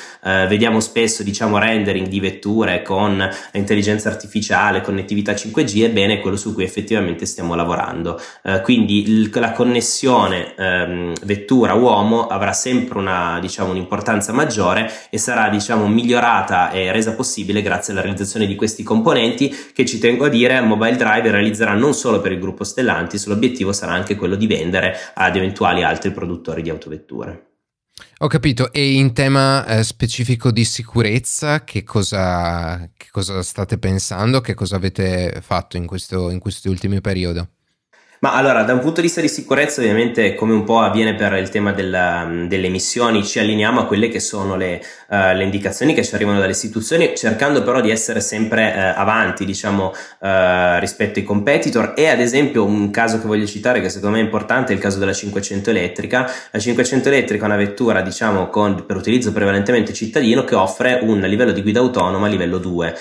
vediamo 0.46 0.80
spesso 0.80 1.22
diciamo 1.22 1.56
rendering 1.58 2.06
di 2.08 2.20
vetture 2.20 2.82
con 2.82 3.26
intelligenza 3.52 4.08
artificiale 4.08 4.24
artificiale, 4.26 4.82
connettività 4.82 5.32
5G, 5.32 5.82
ebbene 5.82 6.14
è 6.14 6.20
quello 6.20 6.36
su 6.36 6.52
cui 6.52 6.64
effettivamente 6.64 7.24
stiamo 7.24 7.54
lavorando. 7.54 8.20
Eh, 8.42 8.60
quindi 8.60 9.08
il, 9.08 9.30
la 9.32 9.52
connessione 9.52 10.54
ehm, 10.56 11.12
vettura-uomo 11.22 12.26
avrà 12.26 12.52
sempre 12.52 12.98
una, 12.98 13.38
diciamo, 13.40 13.70
un'importanza 13.70 14.32
maggiore 14.32 14.90
e 15.08 15.18
sarà 15.18 15.48
diciamo, 15.48 15.86
migliorata 15.86 16.70
e 16.70 16.92
resa 16.92 17.14
possibile 17.14 17.62
grazie 17.62 17.92
alla 17.92 18.02
realizzazione 18.02 18.46
di 18.46 18.54
questi 18.54 18.82
componenti 18.82 19.54
che 19.72 19.86
ci 19.86 19.98
tengo 19.98 20.26
a 20.26 20.28
dire 20.28 20.60
Mobile 20.60 20.96
Drive 20.96 21.30
realizzerà 21.30 21.74
non 21.74 21.94
solo 21.94 22.20
per 22.20 22.32
il 22.32 22.40
gruppo 22.40 22.64
Stellantis, 22.64 23.26
l'obiettivo 23.26 23.72
sarà 23.72 23.92
anche 23.92 24.16
quello 24.16 24.34
di 24.34 24.46
vendere 24.46 24.96
ad 25.14 25.36
eventuali 25.36 25.82
altri 25.82 26.10
produttori 26.10 26.62
di 26.62 26.70
autovetture. 26.70 27.55
Ho 28.18 28.28
capito, 28.28 28.72
e 28.72 28.94
in 28.94 29.12
tema 29.12 29.66
eh, 29.66 29.82
specifico 29.82 30.50
di 30.50 30.64
sicurezza, 30.64 31.64
che 31.64 31.82
cosa, 31.82 32.88
che 32.96 33.08
cosa, 33.10 33.42
state 33.42 33.78
pensando, 33.78 34.40
che 34.40 34.54
cosa 34.54 34.76
avete 34.76 35.40
fatto 35.42 35.76
in 35.76 35.86
questo, 35.86 36.30
in 36.30 36.38
questi 36.38 36.68
ultimi 36.68 37.00
periodi? 37.00 37.46
Ma 38.20 38.32
allora, 38.32 38.62
da 38.62 38.72
un 38.72 38.78
punto 38.78 39.00
di 39.00 39.06
vista 39.08 39.20
di 39.20 39.28
sicurezza, 39.28 39.82
ovviamente, 39.82 40.34
come 40.34 40.54
un 40.54 40.64
po' 40.64 40.80
avviene 40.80 41.14
per 41.14 41.34
il 41.34 41.50
tema 41.50 41.72
della, 41.72 42.26
delle 42.46 42.68
emissioni, 42.68 43.22
ci 43.22 43.38
allineiamo 43.38 43.80
a 43.80 43.86
quelle 43.86 44.08
che 44.08 44.20
sono 44.20 44.56
le, 44.56 44.80
uh, 45.08 45.34
le, 45.34 45.44
indicazioni 45.44 45.92
che 45.92 46.02
ci 46.02 46.14
arrivano 46.14 46.38
dalle 46.40 46.52
istituzioni, 46.52 47.14
cercando 47.14 47.62
però 47.62 47.82
di 47.82 47.90
essere 47.90 48.20
sempre 48.20 48.72
uh, 48.74 48.98
avanti, 48.98 49.44
diciamo, 49.44 49.88
uh, 49.88 50.78
rispetto 50.78 51.18
ai 51.18 51.26
competitor. 51.26 51.92
E 51.94 52.08
ad 52.08 52.20
esempio, 52.20 52.64
un 52.64 52.90
caso 52.90 53.20
che 53.20 53.26
voglio 53.26 53.44
citare, 53.44 53.82
che 53.82 53.90
secondo 53.90 54.16
me 54.16 54.22
è 54.22 54.24
importante, 54.24 54.72
è 54.72 54.74
il 54.74 54.80
caso 54.80 54.98
della 54.98 55.12
500 55.12 55.68
elettrica. 55.68 56.30
La 56.50 56.58
500 56.58 57.08
elettrica 57.08 57.42
è 57.42 57.46
una 57.46 57.56
vettura, 57.56 58.00
diciamo, 58.00 58.48
con, 58.48 58.86
per 58.86 58.96
utilizzo 58.96 59.30
prevalentemente 59.32 59.92
cittadino, 59.92 60.44
che 60.44 60.54
offre 60.54 61.00
un 61.02 61.20
livello 61.20 61.52
di 61.52 61.60
guida 61.60 61.80
autonoma 61.80 62.28
livello 62.28 62.58
2. 62.58 62.96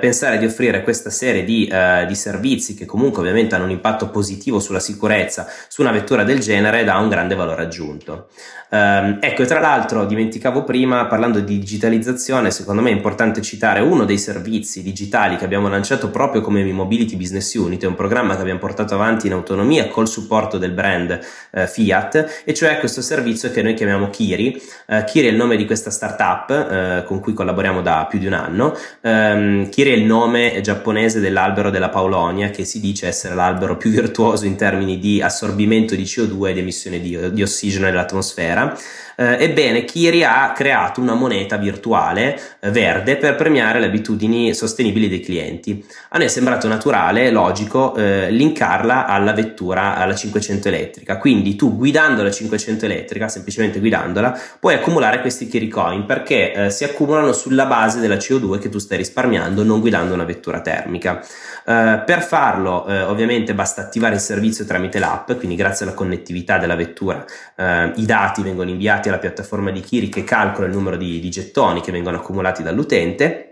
pensare 0.00 0.38
di 0.38 0.46
offrire 0.46 0.82
questa 0.82 1.10
serie 1.10 1.44
di, 1.44 1.70
di 2.06 2.14
servizi 2.14 2.74
che 2.74 2.84
comunque 2.84 3.20
ovviamente 3.20 3.54
hanno 3.54 3.64
un 3.64 3.70
impatto 3.70 4.08
positivo 4.08 4.45
dispositivo, 4.46 4.60
sulla 4.60 4.80
sicurezza, 4.80 5.46
su 5.68 5.82
una 5.82 5.90
vettura 5.90 6.24
del 6.24 6.38
genere 6.38 6.84
dà 6.84 6.96
un 6.98 7.08
grande 7.08 7.34
valore 7.34 7.62
aggiunto. 7.62 8.28
Um, 8.68 9.18
ecco, 9.20 9.44
tra 9.44 9.60
l'altro 9.60 10.04
dimenticavo 10.06 10.64
prima, 10.64 11.06
parlando 11.06 11.38
di 11.38 11.58
digitalizzazione, 11.58 12.50
secondo 12.50 12.82
me 12.82 12.90
è 12.90 12.92
importante 12.92 13.40
citare 13.40 13.78
uno 13.80 14.04
dei 14.04 14.18
servizi 14.18 14.82
digitali 14.82 15.36
che 15.36 15.44
abbiamo 15.44 15.68
lanciato 15.68 16.10
proprio 16.10 16.40
come 16.40 16.64
Mobility 16.64 17.16
Business 17.16 17.54
Unit, 17.54 17.84
è 17.84 17.86
un 17.86 17.94
programma 17.94 18.34
che 18.34 18.40
abbiamo 18.40 18.58
portato 18.58 18.94
avanti 18.94 19.28
in 19.28 19.34
autonomia 19.34 19.86
col 19.88 20.08
supporto 20.08 20.58
del 20.58 20.72
brand 20.72 21.18
eh, 21.52 21.68
Fiat, 21.68 22.42
e 22.44 22.54
cioè 22.54 22.78
questo 22.78 23.02
servizio 23.02 23.52
che 23.52 23.62
noi 23.62 23.74
chiamiamo 23.74 24.10
Kiri. 24.10 24.60
Eh, 24.86 25.04
Kiri 25.04 25.28
è 25.28 25.30
il 25.30 25.36
nome 25.36 25.56
di 25.56 25.64
questa 25.64 25.90
startup 25.90 26.50
eh, 26.50 27.04
con 27.06 27.20
cui 27.20 27.34
collaboriamo 27.34 27.82
da 27.82 28.06
più 28.10 28.18
di 28.18 28.26
un 28.26 28.32
anno. 28.32 28.76
Um, 29.02 29.68
Kiri 29.68 29.92
è 29.92 29.94
il 29.94 30.04
nome 30.04 30.60
giapponese 30.60 31.20
dell'albero 31.20 31.70
della 31.70 31.88
Paulonia, 31.88 32.50
che 32.50 32.64
si 32.64 32.80
dice 32.80 33.06
essere 33.06 33.36
l'albero 33.36 33.76
più 33.76 33.90
virtuoso 33.90 34.35
in 34.44 34.56
termini 34.56 34.98
di 34.98 35.22
assorbimento 35.22 35.94
di 35.94 36.02
CO2 36.02 36.48
e 36.48 36.52
di 36.52 36.60
emissione 36.60 37.00
di, 37.00 37.32
di 37.32 37.42
ossigeno 37.42 37.86
nell'atmosfera 37.86 38.46
era. 38.46 38.78
Eh, 39.18 39.44
ebbene, 39.44 39.84
Kiri 39.84 40.24
ha 40.24 40.52
creato 40.52 41.00
una 41.00 41.14
moneta 41.14 41.56
virtuale 41.56 42.38
eh, 42.60 42.70
verde 42.70 43.16
per 43.16 43.34
premiare 43.34 43.80
le 43.80 43.86
abitudini 43.86 44.52
sostenibili 44.52 45.08
dei 45.08 45.20
clienti. 45.20 45.84
A 46.10 46.18
noi 46.18 46.26
è 46.26 46.30
sembrato 46.30 46.68
naturale, 46.68 47.30
logico, 47.30 47.94
eh, 47.94 48.30
linkarla 48.30 49.06
alla 49.06 49.32
vettura, 49.32 49.96
alla 49.96 50.14
500 50.14 50.68
elettrica. 50.68 51.16
Quindi 51.16 51.56
tu 51.56 51.74
guidando 51.76 52.22
la 52.22 52.30
500 52.30 52.84
elettrica, 52.84 53.28
semplicemente 53.28 53.78
guidandola, 53.78 54.38
puoi 54.60 54.74
accumulare 54.74 55.20
questi 55.22 55.46
Kiri 55.46 55.68
Coin 55.68 56.04
perché 56.04 56.52
eh, 56.52 56.70
si 56.70 56.84
accumulano 56.84 57.32
sulla 57.32 57.64
base 57.64 58.00
della 58.00 58.16
CO2 58.16 58.58
che 58.58 58.68
tu 58.68 58.78
stai 58.78 58.98
risparmiando 58.98 59.62
non 59.62 59.80
guidando 59.80 60.12
una 60.12 60.24
vettura 60.24 60.60
termica. 60.60 61.24
Eh, 61.64 62.02
per 62.04 62.22
farlo, 62.22 62.86
eh, 62.86 63.02
ovviamente, 63.02 63.54
basta 63.54 63.80
attivare 63.80 64.16
il 64.16 64.20
servizio 64.20 64.66
tramite 64.66 64.98
l'app, 64.98 65.32
quindi 65.32 65.56
grazie 65.56 65.86
alla 65.86 65.94
connettività 65.94 66.58
della 66.58 66.74
vettura, 66.74 67.24
i 67.56 68.04
dati 68.04 68.42
vengono 68.42 68.70
inviati 68.70 69.05
alla 69.08 69.18
piattaforma 69.18 69.70
di 69.70 69.80
Kiri 69.80 70.08
che 70.08 70.24
calcola 70.24 70.66
il 70.66 70.72
numero 70.72 70.96
di, 70.96 71.20
di 71.20 71.30
gettoni 71.30 71.80
che 71.80 71.92
vengono 71.92 72.16
accumulati 72.16 72.62
dall'utente 72.62 73.46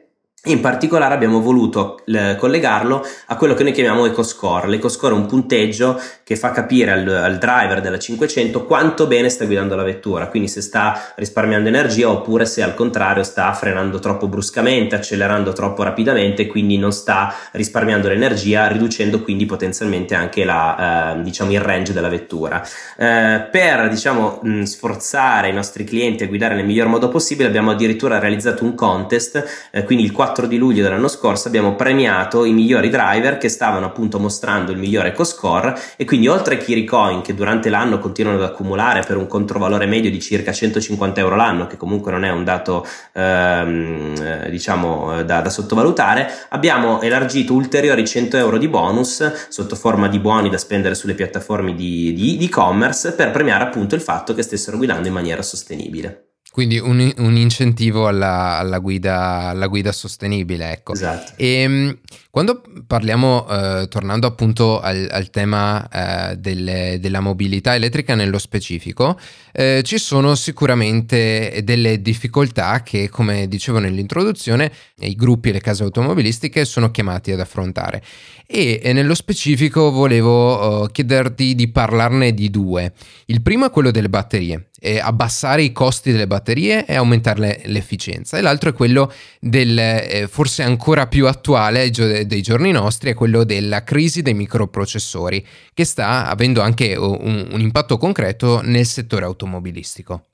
in 0.47 0.61
particolare 0.61 1.15
abbiamo 1.15 1.41
voluto 1.41 2.03
collegarlo 2.39 3.03
a 3.27 3.37
quello 3.37 3.55
che 3.55 3.63
noi 3.63 3.73
chiamiamo 3.73 4.05
EcoScore. 4.05 4.69
L'EcoScore 4.69 5.15
è 5.15 5.17
un 5.17 5.25
punteggio 5.25 5.99
che 6.25 6.37
fa 6.37 6.51
capire 6.51 6.91
al, 6.91 7.09
al, 7.09 7.39
driver 7.39 7.81
della 7.81 7.99
500 7.99 8.65
quanto 8.65 9.07
bene 9.07 9.29
sta 9.29 9.45
guidando 9.45 9.77
la 9.77 9.83
vettura, 9.83 10.27
quindi 10.29 10.49
se 10.49 10.61
sta 10.61 11.13
risparmiando 11.17 11.69
energia 11.69 12.11
oppure 12.11 12.47
se 12.47 12.63
al 12.63 12.75
contrario 12.75 13.23
sta 13.23 13.53
frenando 13.53 13.99
troppo 13.99 14.27
bruscamente, 14.27 14.95
accelerando 14.95 15.53
troppo 15.53 15.83
rapidamente 15.83 16.47
quindi 16.47 16.77
non 16.79 16.93
sta 16.93 17.35
risparmiando 17.53 18.09
l'energia, 18.09 18.67
riducendo 18.67 19.21
quindi 19.23 19.47
potenzialmente 19.47 20.15
anche 20.15 20.45
la, 20.45 21.15
eh, 21.15 21.23
diciamo, 21.23 21.53
il 21.53 21.61
range 21.61 21.93
della 21.93 22.09
vettura. 22.09 22.63
Eh, 22.97 23.47
per 23.51 23.89
diciamo, 23.89 24.41
mh, 24.43 24.63
sforzare 24.63 25.49
i 25.49 25.53
nostri 25.53 25.85
clienti 25.85 26.25
a 26.25 26.27
guidare 26.27 26.55
nel 26.55 26.65
miglior 26.65 26.89
modo 26.89 27.09
possibile 27.09 27.49
abbiamo 27.49 27.71
addirittura 27.71 28.19
realizzato 28.19 28.65
un 28.65 28.75
contest, 28.75 29.69
eh, 29.71 29.85
quindi 29.85 30.05
il 30.05 30.13
4 30.13 30.23
4 30.25 30.47
di 30.47 30.57
luglio 30.57 30.83
dell'anno 30.83 31.09
scorso 31.09 31.49
abbiamo 31.49 31.75
premiato 31.75 32.45
i 32.45 32.53
migliori 32.53 32.89
driver 32.89 33.37
che 33.39 33.49
stavano 33.49 33.87
appunto 33.87 34.19
mostrando 34.19 34.73
il 34.73 34.79
migliore 34.79 35.09
eco-score 35.09 35.79
e 35.97 36.05
quindi 36.05 36.14
oltre 36.29 36.55
a 36.55 36.59
Kiricoin 36.59 37.21
che 37.21 37.35
durante 37.35 37.69
l'anno 37.69 37.99
continuano 37.99 38.39
ad 38.39 38.45
accumulare 38.45 39.03
per 39.07 39.17
un 39.17 39.27
controvalore 39.27 39.87
medio 39.87 40.11
di 40.11 40.21
circa 40.21 40.53
150 40.53 41.21
euro 41.21 41.37
l'anno 41.37 41.67
che 41.67 41.77
comunque 41.77 42.11
non 42.11 42.25
è 42.25 42.31
un 42.31 42.45
dato 42.45 42.87
ehm, 43.13 44.15
eh, 44.21 44.51
diciamo 44.51 45.23
da, 45.23 45.41
da, 45.41 45.51
sottovalutare 45.51 46.31
abbiamo 46.51 47.01
elargito 47.01 47.55
ulteriori 47.55 48.07
100 48.07 48.37
euro 48.37 48.59
di 48.59 48.69
bonus 48.69 49.49
sotto 49.49 49.77
forma 49.77 50.09
di 50.09 50.19
buoni 50.19 50.49
da 50.51 50.59
spendere 50.59 50.95
sulle 50.95 51.15
piattaforme 51.15 51.75
di, 51.75 52.13
di 52.13 52.39
e-commerce 52.45 53.13
per 53.13 53.31
premiare 53.31 53.65
appunto 53.65 53.95
il 53.95 54.01
fatto 54.01 54.35
che 54.35 54.43
stessero 54.43 54.77
guidando 54.77 55.09
in 55.09 55.15
maniera 55.15 55.43
sostenibile. 55.43 56.34
Quindi 56.55 56.79
un, 56.79 57.13
un 57.17 57.37
incentivo 57.37 58.07
alla, 58.07 58.59
alla, 58.59 58.79
guida, 58.79 59.49
alla, 59.49 59.67
guida, 59.67 59.91
sostenibile, 59.91 60.71
ecco. 60.71 60.93
Esatto. 60.93 61.33
E 61.35 61.63
ehm, 61.63 61.99
quando 62.31 62.63
parliamo, 62.87 63.45
eh, 63.49 63.89
tornando 63.89 64.29
appunto 64.29 64.79
al, 64.81 65.09
al 65.11 65.31
tema 65.31 65.89
eh, 65.89 66.37
delle, 66.37 66.99
della 67.01 67.19
mobilità 67.19 67.75
elettrica 67.75 68.15
nello 68.15 68.39
specifico, 68.39 69.19
eh, 69.53 69.83
ci 69.83 69.99
sono 69.99 70.37
sicuramente 70.37 71.63
delle 71.65 72.01
difficoltà 72.01 72.85
che, 72.85 73.09
come 73.09 73.49
dicevo 73.49 73.81
nell'introduzione, 73.81 74.71
i 75.01 75.17
gruppi 75.17 75.49
e 75.49 75.53
le 75.55 75.61
case 75.61 75.83
automobilistiche 75.83 76.65
sono 76.65 76.93
chiamati 76.93 77.33
ad 77.33 77.41
affrontare. 77.41 78.01
E, 78.47 78.79
e 78.81 78.93
nello 78.93 79.15
specifico 79.15 79.91
volevo 79.91 80.83
uh, 80.83 80.87
chiederti 80.87 81.57
di 81.57 81.69
parlarne 81.69 82.33
di 82.33 82.49
due. 82.49 82.93
Il 83.27 83.43
primo 83.43 83.67
è 83.67 83.71
quello 83.71 83.91
delle 83.91 84.09
batterie 84.09 84.69
eh, 84.85 85.01
abbassare 85.01 85.63
i 85.63 85.73
costi 85.73 86.13
delle 86.13 86.27
batterie 86.27 86.85
e 86.85 86.95
aumentare 86.95 87.63
l'efficienza. 87.65 88.37
E 88.37 88.43
l'altro 88.43 88.69
è 88.69 88.73
quello 88.75 89.11
del, 89.41 89.79
eh, 89.79 90.29
forse 90.31 90.63
ancora 90.63 91.07
più 91.07 91.27
attuale 91.27 91.91
dei 91.91 92.43
giorni 92.43 92.71
nostri, 92.71 93.11
è 93.11 93.15
quello 93.15 93.45
della 93.45 93.83
crisi 93.83 94.21
dei 94.21 94.35
microprocessori, 94.35 95.47
che 95.73 95.85
sta 95.85 96.29
avendo 96.29 96.61
anche 96.61 96.95
un, 96.97 97.49
un 97.51 97.61
impatto 97.61 97.97
concreto 97.97 98.61
nel 98.63 98.85
settore 98.85 99.25
automobilistico. 99.25 100.27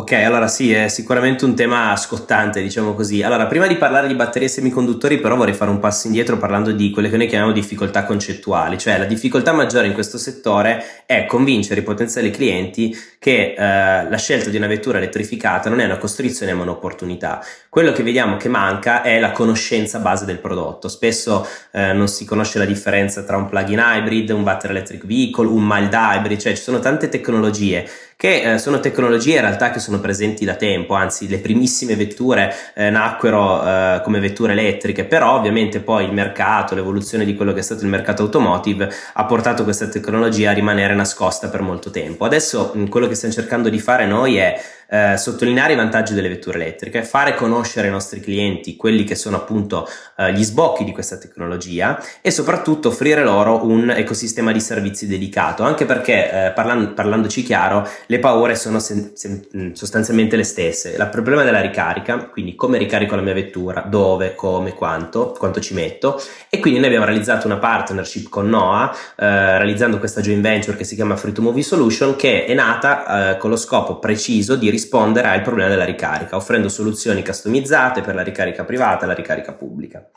Ok, 0.00 0.12
allora 0.12 0.46
sì, 0.46 0.70
è 0.70 0.86
sicuramente 0.86 1.44
un 1.44 1.56
tema 1.56 1.96
scottante, 1.96 2.62
diciamo 2.62 2.94
così. 2.94 3.24
Allora, 3.24 3.46
prima 3.46 3.66
di 3.66 3.74
parlare 3.74 4.06
di 4.06 4.14
batterie 4.14 4.46
semiconduttori, 4.46 5.18
però 5.18 5.34
vorrei 5.34 5.54
fare 5.54 5.72
un 5.72 5.80
passo 5.80 6.06
indietro 6.06 6.38
parlando 6.38 6.70
di 6.70 6.90
quelle 6.92 7.10
che 7.10 7.16
noi 7.16 7.26
chiamiamo 7.26 7.52
difficoltà 7.52 8.04
concettuali, 8.04 8.78
cioè 8.78 8.96
la 8.96 9.06
difficoltà 9.06 9.50
maggiore 9.50 9.88
in 9.88 9.94
questo 9.94 10.16
settore 10.16 11.02
è 11.04 11.26
convincere 11.26 11.80
i 11.80 11.82
potenziali 11.82 12.30
clienti 12.30 12.96
che 13.18 13.54
eh, 13.58 14.08
la 14.08 14.16
scelta 14.18 14.50
di 14.50 14.56
una 14.56 14.68
vettura 14.68 14.98
elettrificata 14.98 15.68
non 15.68 15.80
è 15.80 15.84
una 15.84 15.98
costrizione 15.98 16.54
ma 16.54 16.62
un'opportunità. 16.62 17.44
Quello 17.68 17.90
che 17.90 18.04
vediamo 18.04 18.36
che 18.36 18.48
manca 18.48 19.02
è 19.02 19.18
la 19.18 19.32
conoscenza 19.32 19.98
base 19.98 20.24
del 20.24 20.38
prodotto. 20.38 20.86
Spesso 20.86 21.44
eh, 21.72 21.92
non 21.92 22.06
si 22.06 22.24
conosce 22.24 22.58
la 22.58 22.64
differenza 22.66 23.24
tra 23.24 23.36
un 23.36 23.48
plug-in 23.48 23.82
hybrid, 23.84 24.30
un 24.30 24.44
battery 24.44 24.74
electric 24.74 25.04
vehicle, 25.04 25.48
un 25.48 25.66
mild 25.66 25.92
hybrid, 25.92 26.38
cioè 26.38 26.54
ci 26.54 26.62
sono 26.62 26.78
tante 26.78 27.08
tecnologie 27.08 27.84
che 28.20 28.54
eh, 28.54 28.58
sono 28.58 28.80
tecnologie 28.80 29.36
in 29.36 29.42
realtà 29.42 29.70
che 29.70 29.78
sono 29.78 30.00
presenti 30.00 30.44
da 30.44 30.56
tempo, 30.56 30.94
anzi 30.94 31.28
le 31.28 31.38
primissime 31.38 31.94
vetture 31.94 32.52
eh, 32.74 32.90
nacquero 32.90 33.64
eh, 33.64 34.00
come 34.02 34.18
vetture 34.18 34.54
elettriche, 34.54 35.04
però 35.04 35.36
ovviamente 35.36 35.78
poi 35.78 36.06
il 36.06 36.12
mercato, 36.12 36.74
l'evoluzione 36.74 37.24
di 37.24 37.36
quello 37.36 37.52
che 37.52 37.60
è 37.60 37.62
stato 37.62 37.84
il 37.84 37.88
mercato 37.88 38.24
automotive 38.24 38.90
ha 39.12 39.24
portato 39.24 39.62
questa 39.62 39.86
tecnologia 39.86 40.50
a 40.50 40.52
rimanere 40.52 40.94
nascosta 40.94 41.46
per 41.46 41.62
molto 41.62 41.90
tempo. 41.90 42.24
Adesso 42.24 42.74
quello 42.88 43.06
che 43.06 43.14
stiamo 43.14 43.32
cercando 43.32 43.68
di 43.68 43.78
fare 43.78 44.04
noi 44.04 44.38
è 44.38 44.60
eh, 44.88 45.16
sottolineare 45.16 45.74
i 45.74 45.76
vantaggi 45.76 46.14
delle 46.14 46.28
vetture 46.28 46.58
elettriche, 46.58 47.02
fare 47.02 47.34
conoscere 47.34 47.88
ai 47.88 47.92
nostri 47.92 48.20
clienti 48.20 48.76
quelli 48.76 49.04
che 49.04 49.14
sono 49.14 49.36
appunto 49.36 49.88
eh, 50.16 50.32
gli 50.32 50.42
sbocchi 50.42 50.84
di 50.84 50.92
questa 50.92 51.18
tecnologia 51.18 52.02
e 52.20 52.30
soprattutto 52.30 52.88
offrire 52.88 53.22
loro 53.22 53.66
un 53.66 53.90
ecosistema 53.90 54.52
di 54.52 54.60
servizi 54.60 55.06
dedicato, 55.06 55.62
anche 55.62 55.84
perché 55.84 56.46
eh, 56.46 56.50
parlan- 56.52 56.94
parlandoci 56.94 57.42
chiaro 57.42 57.86
le 58.06 58.18
paure 58.18 58.54
sono 58.54 58.78
sen- 58.78 59.12
sen- 59.14 59.46
mm, 59.56 59.72
sostanzialmente 59.72 60.36
le 60.36 60.44
stesse. 60.44 60.90
Il 60.90 61.08
problema 61.10 61.42
della 61.44 61.60
ricarica, 61.60 62.26
quindi 62.26 62.54
come 62.54 62.78
ricarico 62.78 63.14
la 63.14 63.22
mia 63.22 63.34
vettura, 63.34 63.82
dove, 63.82 64.34
come, 64.34 64.74
quanto, 64.74 65.34
quanto 65.38 65.60
ci 65.60 65.74
metto 65.74 66.20
e 66.48 66.60
quindi 66.60 66.78
noi 66.78 66.88
abbiamo 66.88 67.06
realizzato 67.06 67.46
una 67.46 67.58
partnership 67.58 68.28
con 68.28 68.48
NOAA 68.48 68.92
eh, 69.16 69.58
realizzando 69.58 69.98
questa 69.98 70.20
joint 70.20 70.40
venture 70.40 70.76
che 70.76 70.84
si 70.84 70.94
chiama 70.94 71.16
Free 71.16 71.32
to 71.32 71.42
Movie 71.42 71.62
Solution 71.62 72.16
che 72.16 72.46
è 72.46 72.54
nata 72.54 73.32
eh, 73.32 73.36
con 73.38 73.50
lo 73.50 73.56
scopo 73.56 73.98
preciso 73.98 74.56
di 74.56 74.70
rispondere 74.78 75.28
al 75.28 75.42
problema 75.42 75.68
della 75.68 75.84
ricarica, 75.84 76.36
offrendo 76.36 76.68
soluzioni 76.68 77.24
customizzate 77.24 78.00
per 78.00 78.14
la 78.14 78.22
ricarica 78.22 78.64
privata 78.64 79.04
e 79.04 79.08
la 79.08 79.14
ricarica 79.14 79.52
pubblica. 79.52 80.08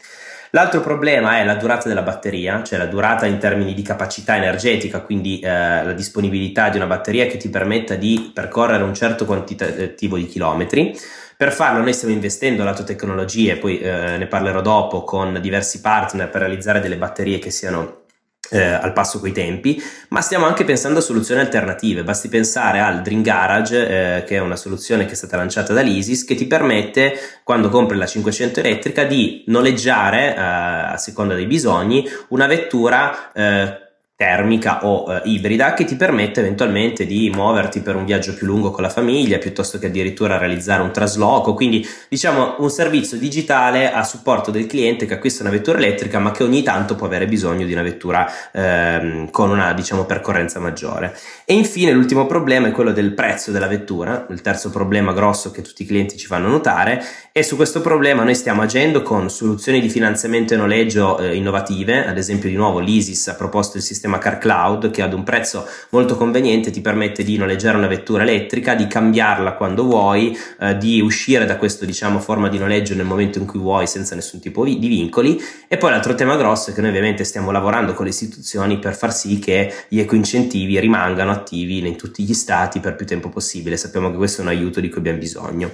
L'altro 0.54 0.82
problema 0.82 1.38
è 1.38 1.46
la 1.46 1.56
durata 1.56 1.88
della 1.88 2.02
batteria, 2.02 2.62
cioè 2.62 2.78
la 2.78 2.86
durata 2.86 3.26
in 3.26 3.38
termini 3.38 3.74
di 3.74 3.82
capacità 3.82 4.36
energetica, 4.36 5.00
quindi 5.00 5.40
eh, 5.40 5.48
la 5.48 5.94
disponibilità 5.94 6.70
di 6.70 6.76
una 6.76 6.88
batteria 6.88 7.26
che 7.26 7.38
ti 7.38 7.50
permetta 7.50 7.96
di 7.96 8.32
percorrere 8.34 8.84
un 8.84 8.94
certo 8.94 9.26
quantitativo 9.26 10.18
di 10.18 10.26
chilometri. 10.26 10.94
Per 11.38 11.54
farlo 11.54 11.82
noi 11.82 11.94
stiamo 11.94 12.14
investendo 12.14 12.66
lato 12.66 12.84
tecnologie, 12.84 13.56
poi 13.56 13.80
eh, 13.80 14.18
ne 14.18 14.28
parlerò 14.28 14.62
dopo, 14.62 15.04
con 15.04 15.40
diversi 15.42 15.80
partner 15.80 16.30
per 16.30 16.42
realizzare 16.42 16.82
delle 16.82 16.98
batterie 16.98 17.40
che 17.40 17.50
siano 17.50 18.01
eh, 18.50 18.62
al 18.62 18.94
passo 18.94 19.20
coi 19.20 19.32
tempi, 19.32 19.82
ma 20.10 20.22
stiamo 20.22 20.46
anche 20.46 20.64
pensando 20.64 21.00
a 21.00 21.02
soluzioni 21.02 21.42
alternative. 21.42 22.04
Basti 22.04 22.28
pensare 22.28 22.80
al 22.80 23.02
Dream 23.02 23.22
Garage, 23.22 24.18
eh, 24.18 24.24
che 24.24 24.36
è 24.36 24.40
una 24.40 24.56
soluzione 24.56 25.06
che 25.06 25.12
è 25.12 25.16
stata 25.16 25.38
lanciata 25.38 25.74
dall'ISIS, 25.74 26.26
che 26.26 26.36
ti 26.36 26.48
permette, 26.48 27.14
quando 27.44 27.70
compri 27.70 27.98
la 27.98 28.06
500 28.06 28.60
elettrica, 28.60 29.04
di 29.04 29.44
noleggiare, 29.48 30.36
eh, 30.36 30.40
a 30.40 30.98
seconda 30.98 31.36
dei 31.36 31.46
bisogni, 31.46 32.08
una 32.30 32.48
vettura 32.48 33.32
eh, 33.32 33.91
termica 34.22 34.86
o 34.86 35.12
eh, 35.12 35.22
ibrida 35.26 35.74
che 35.74 35.84
ti 35.84 35.96
permette 35.96 36.42
eventualmente 36.42 37.08
di 37.08 37.32
muoverti 37.34 37.80
per 37.80 37.96
un 37.96 38.06
viaggio 38.06 38.36
più 38.36 38.46
lungo 38.46 38.70
con 38.70 38.84
la 38.84 38.90
famiglia 38.90 39.40
piuttosto 39.40 39.80
che 39.80 39.88
addirittura 39.88 40.38
realizzare 40.38 40.84
un 40.84 40.92
trasloco. 40.92 41.56
Quindi 41.56 41.84
diciamo 42.08 42.58
un 42.60 42.70
servizio 42.70 43.18
digitale 43.18 43.92
a 43.92 44.04
supporto 44.04 44.52
del 44.52 44.68
cliente 44.68 45.08
che 45.08 45.16
acquista 45.16 45.42
una 45.42 45.52
vettura 45.52 45.80
elettrica 45.80 46.20
ma 46.20 46.30
che 46.30 46.44
ogni 46.44 46.62
tanto 46.62 46.94
può 46.94 47.08
avere 47.08 47.26
bisogno 47.26 47.66
di 47.66 47.74
una 47.74 47.82
vettura 47.82 48.32
ehm, 48.52 49.32
con 49.32 49.50
una 49.50 49.74
diciamo 49.74 50.06
percorrenza 50.06 50.60
maggiore. 50.60 51.18
E 51.44 51.56
infine 51.56 51.92
l'ultimo 51.92 52.28
problema 52.28 52.68
è 52.68 52.72
quello 52.72 52.92
del 52.92 53.14
prezzo 53.14 53.50
della 53.50 53.68
vettura 53.68 54.28
il 54.30 54.42
terzo 54.42 54.70
problema 54.70 55.14
grosso 55.14 55.50
che 55.50 55.64
tutti 55.64 55.82
i 55.82 55.88
clienti 55.88 56.16
ci 56.16 56.28
fanno 56.28 56.48
notare. 56.48 57.04
E 57.32 57.42
su 57.42 57.56
questo 57.56 57.82
problema 57.82 58.22
noi 58.22 58.36
stiamo 58.36 58.62
agendo 58.62 59.02
con 59.02 59.32
soluzioni 59.32 59.82
di 59.82 59.90
finanziamento 59.90 60.54
e 60.54 60.58
noleggio 60.58 61.18
eh, 61.18 61.36
innovative 61.36 62.06
ad 62.06 62.20
esempio 62.20 62.50
di 62.50 62.56
nuovo 62.56 62.78
l'ISIS 62.78 63.30
ha 63.30 63.34
proposto 63.34 63.78
il 63.78 63.84
sistema 63.84 64.11
sistema 64.12 64.18
Car 64.18 64.38
Cloud 64.38 64.92
che 64.92 65.02
ad 65.02 65.14
un 65.14 65.24
prezzo 65.24 65.68
molto 65.90 66.16
conveniente 66.18 66.72
ti 66.72 66.82
permette 66.82 67.24
di 67.24 67.38
noleggiare 67.38 67.78
una 67.78 67.88
vettura 67.88 68.24
elettrica, 68.24 68.76
di 68.76 68.88
cambiarla 68.88 69.54
quando 69.54 69.84
vuoi, 69.84 70.38
eh, 70.60 70.78
di 70.78 71.00
uscire 71.00 71.46
da 71.46 71.58
questa 71.58 71.86
diciamo, 71.86 72.20
forma 72.20 72.50
di 72.50 72.58
noleggio 72.58 72.96
nel 72.96 73.06
momento 73.06 73.40
in 73.40 73.46
cui 73.46 73.60
vuoi 73.60 73.88
senza 73.88 74.16
nessun 74.16 74.40
tipo 74.40 74.66
di 74.66 74.88
vincoli. 74.88 75.42
E 75.68 75.78
poi 75.78 75.92
l'altro 75.92 76.16
tema 76.16 76.36
grosso 76.36 76.72
è 76.72 76.74
che 76.74 76.82
noi 76.82 76.90
ovviamente 76.90 77.24
stiamo 77.24 77.52
lavorando 77.52 77.94
con 77.94 78.06
le 78.06 78.12
istituzioni 78.12 78.80
per 78.80 78.96
far 78.96 79.14
sì 79.14 79.40
che 79.40 79.74
gli 79.88 80.00
ecoincentivi 80.00 80.80
rimangano 80.80 81.32
attivi 81.32 81.86
in 81.86 81.96
tutti 81.96 82.24
gli 82.24 82.34
stati 82.34 82.80
per 82.80 82.96
più 82.96 83.06
tempo 83.06 83.30
possibile. 83.30 83.78
Sappiamo 83.78 84.12
che 84.12 84.18
questo 84.18 84.42
è 84.42 84.44
un 84.44 84.50
aiuto 84.50 84.80
di 84.80 84.90
cui 84.90 85.00
abbiamo 85.00 85.20
bisogno. 85.20 85.72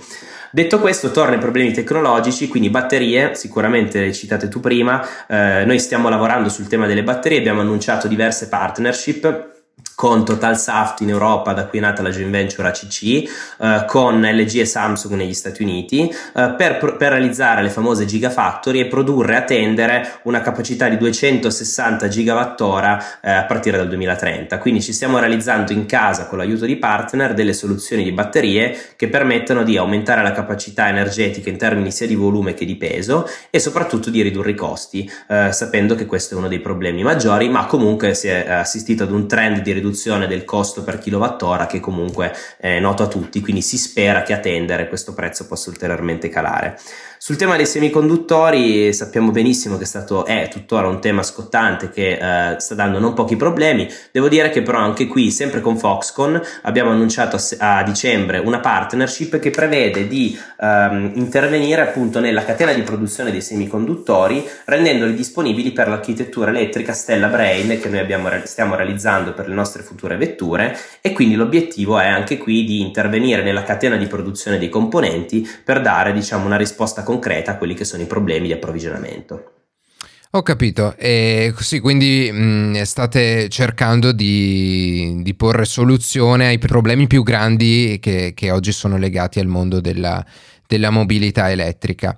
Detto 0.51 0.79
questo, 0.79 1.11
torna 1.11 1.33
ai 1.33 1.39
problemi 1.39 1.71
tecnologici, 1.71 2.47
quindi 2.47 2.69
batterie, 2.69 3.35
sicuramente 3.35 3.99
le 3.99 4.13
citate 4.13 4.47
tu 4.47 4.59
prima, 4.59 5.05
eh, 5.27 5.63
noi 5.65 5.79
stiamo 5.79 6.09
lavorando 6.09 6.49
sul 6.49 6.67
tema 6.67 6.87
delle 6.87 7.03
batterie, 7.03 7.39
abbiamo 7.39 7.61
annunciato 7.61 8.07
diverse 8.07 8.47
partnership 8.47 9.55
con 9.97 10.23
Total 10.23 10.59
Saft 10.59 11.01
in 11.01 11.09
Europa, 11.09 11.53
da 11.53 11.65
cui 11.65 11.79
è 11.79 11.81
nata 11.81 12.03
la 12.03 12.11
joint 12.11 12.29
venture 12.29 12.67
ACC, 12.67 13.03
eh, 13.03 13.83
con 13.87 14.21
LG 14.21 14.57
e 14.57 14.65
Samsung 14.65 15.15
negli 15.15 15.33
Stati 15.33 15.63
Uniti, 15.63 16.07
eh, 16.07 16.53
per, 16.55 16.77
per, 16.77 17.13
realizzare 17.13 17.63
le 17.63 17.71
famose 17.71 18.05
Gigafactory 18.05 18.81
e 18.81 18.85
produrre 18.85 19.37
a 19.37 19.41
tendere 19.41 20.19
una 20.25 20.41
capacità 20.41 20.87
di 20.87 20.97
260 20.97 22.07
gigawattora 22.09 23.21
eh, 23.21 23.31
a 23.31 23.45
partire 23.45 23.77
dal 23.77 23.87
2030. 23.87 24.59
Quindi 24.59 24.83
ci 24.83 24.93
stiamo 24.93 25.17
realizzando 25.17 25.71
in 25.71 25.87
casa 25.87 26.27
con 26.27 26.37
l'aiuto 26.37 26.65
di 26.65 26.75
partner 26.75 27.33
delle 27.33 27.53
soluzioni 27.53 28.03
di 28.03 28.11
batterie 28.11 28.77
che 28.95 29.07
permettono 29.07 29.63
di 29.63 29.77
aumentare 29.77 30.21
la 30.21 30.31
capacità 30.31 30.89
energetica 30.89 31.49
in 31.49 31.57
termini 31.57 31.91
sia 31.91 32.05
di 32.05 32.13
volume 32.13 32.53
che 32.53 32.65
di 32.65 32.75
peso 32.75 33.27
e 33.49 33.57
soprattutto 33.57 34.11
di 34.11 34.21
ridurre 34.21 34.51
i 34.51 34.55
costi, 34.55 35.09
eh, 35.27 35.51
sapendo 35.51 35.95
che 35.95 36.05
questo 36.05 36.35
è 36.35 36.37
uno 36.37 36.47
dei 36.47 36.59
problemi 36.59 37.01
maggiori, 37.01 37.49
ma 37.49 37.65
comunque 37.65 38.13
si 38.13 38.27
è 38.27 38.47
assistito 38.47 39.01
ad 39.01 39.09
un 39.09 39.27
trend 39.27 39.61
di 39.61 39.71
riduzione 39.71 39.85
riduzione 39.87 40.27
del 40.27 40.43
costo 40.43 40.83
per 40.83 40.99
kilowattora 40.99 41.65
che 41.65 41.79
comunque 41.79 42.33
è 42.57 42.79
noto 42.79 43.03
a 43.03 43.07
tutti, 43.07 43.39
quindi 43.39 43.61
si 43.61 43.77
spera 43.77 44.21
che 44.23 44.33
a 44.33 44.39
tendere 44.39 44.87
questo 44.87 45.13
prezzo 45.13 45.47
possa 45.47 45.69
ulteriormente 45.69 46.29
calare. 46.29 46.77
Sul 47.19 47.35
tema 47.35 47.55
dei 47.55 47.65
semiconduttori 47.65 48.93
sappiamo 48.93 49.31
benissimo 49.31 49.77
che 49.77 49.83
è 49.83 49.87
stato, 49.87 50.23
è 50.23 50.49
tuttora 50.51 50.87
un 50.87 51.01
tema 51.01 51.23
scottante 51.23 51.89
che 51.89 52.11
eh, 52.11 52.59
sta 52.59 52.75
dando 52.75 52.99
non 52.99 53.15
pochi 53.15 53.35
problemi. 53.35 53.89
Devo 54.11 54.29
dire 54.29 54.51
che 54.51 54.61
però 54.61 54.77
anche 54.77 55.07
qui, 55.07 55.31
sempre 55.31 55.59
con 55.59 55.77
Foxconn, 55.77 56.37
abbiamo 56.61 56.91
annunciato 56.91 57.35
a, 57.57 57.77
a 57.79 57.83
dicembre 57.83 58.37
una 58.37 58.59
partnership 58.59 59.39
che 59.39 59.49
prevede 59.49 60.07
di 60.07 60.37
ehm, 60.61 61.13
intervenire 61.15 61.81
appunto 61.81 62.19
nella 62.19 62.45
catena 62.45 62.71
di 62.71 62.83
produzione 62.83 63.31
dei 63.31 63.41
semiconduttori, 63.41 64.47
rendendoli 64.65 65.15
disponibili 65.15 65.71
per 65.71 65.87
l'architettura 65.87 66.51
elettrica 66.51 66.93
Stella 66.93 67.27
Brain 67.29 67.79
che 67.79 67.89
noi 67.89 67.99
abbiamo, 67.99 68.29
stiamo 68.43 68.75
realizzando 68.75 69.33
per 69.33 69.47
le 69.47 69.55
nostre 69.55 69.76
future 69.83 70.17
vetture 70.17 70.77
e 71.01 71.13
quindi 71.13 71.35
l'obiettivo 71.35 71.99
è 71.99 72.07
anche 72.07 72.37
qui 72.37 72.63
di 72.63 72.81
intervenire 72.81 73.43
nella 73.43 73.63
catena 73.63 73.97
di 73.97 74.07
produzione 74.07 74.57
dei 74.57 74.69
componenti 74.69 75.47
per 75.63 75.81
dare 75.81 76.13
diciamo 76.13 76.45
una 76.45 76.57
risposta 76.57 77.03
concreta 77.03 77.51
a 77.51 77.57
quelli 77.57 77.73
che 77.73 77.85
sono 77.85 78.03
i 78.03 78.07
problemi 78.07 78.47
di 78.47 78.53
approvvigionamento. 78.53 79.51
Ho 80.31 80.41
capito, 80.43 80.93
e 80.97 81.53
sì, 81.57 81.79
quindi 81.79 82.29
mh, 82.29 82.81
state 82.81 83.47
cercando 83.47 84.11
di, 84.11 85.21
di, 85.23 85.33
porre 85.35 85.63
soluzione 85.63 86.47
ai 86.47 86.57
problemi 86.57 87.07
più 87.07 87.23
grandi 87.23 87.97
che, 88.01 88.33
che 88.35 88.51
oggi 88.51 88.73
sono 88.73 88.97
legati 88.97 89.39
al 89.39 89.47
mondo 89.47 89.79
della, 89.79 90.23
della 90.67 90.89
mobilità 90.89 91.49
elettrica. 91.49 92.15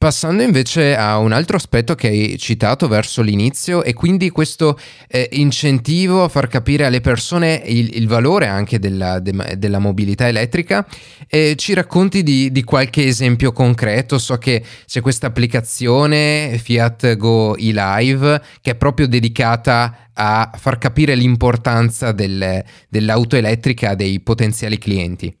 Passando 0.00 0.42
invece 0.42 0.96
a 0.96 1.18
un 1.18 1.30
altro 1.30 1.56
aspetto 1.56 1.94
che 1.94 2.08
hai 2.08 2.38
citato 2.38 2.88
verso 2.88 3.20
l'inizio 3.20 3.82
e 3.82 3.92
quindi 3.92 4.30
questo 4.30 4.78
eh, 5.06 5.28
incentivo 5.32 6.24
a 6.24 6.28
far 6.28 6.48
capire 6.48 6.86
alle 6.86 7.02
persone 7.02 7.60
il, 7.66 7.94
il 7.98 8.08
valore 8.08 8.46
anche 8.46 8.78
della, 8.78 9.18
de, 9.18 9.58
della 9.58 9.78
mobilità 9.78 10.26
elettrica, 10.26 10.86
eh, 11.28 11.54
ci 11.54 11.74
racconti 11.74 12.22
di, 12.22 12.50
di, 12.50 12.64
qualche 12.64 13.04
esempio 13.04 13.52
concreto? 13.52 14.16
So 14.16 14.38
che 14.38 14.64
c'è 14.86 15.02
questa 15.02 15.26
applicazione 15.26 16.56
Fiat 16.56 17.16
Go 17.16 17.54
eLive 17.58 18.42
che 18.62 18.70
è 18.70 18.76
proprio 18.76 19.06
dedicata 19.06 20.08
a 20.14 20.50
far 20.56 20.78
capire 20.78 21.14
l'importanza 21.14 22.12
del, 22.12 22.64
dell'auto 22.88 23.36
elettrica 23.36 23.94
dei 23.94 24.18
potenziali 24.20 24.78
clienti. 24.78 25.39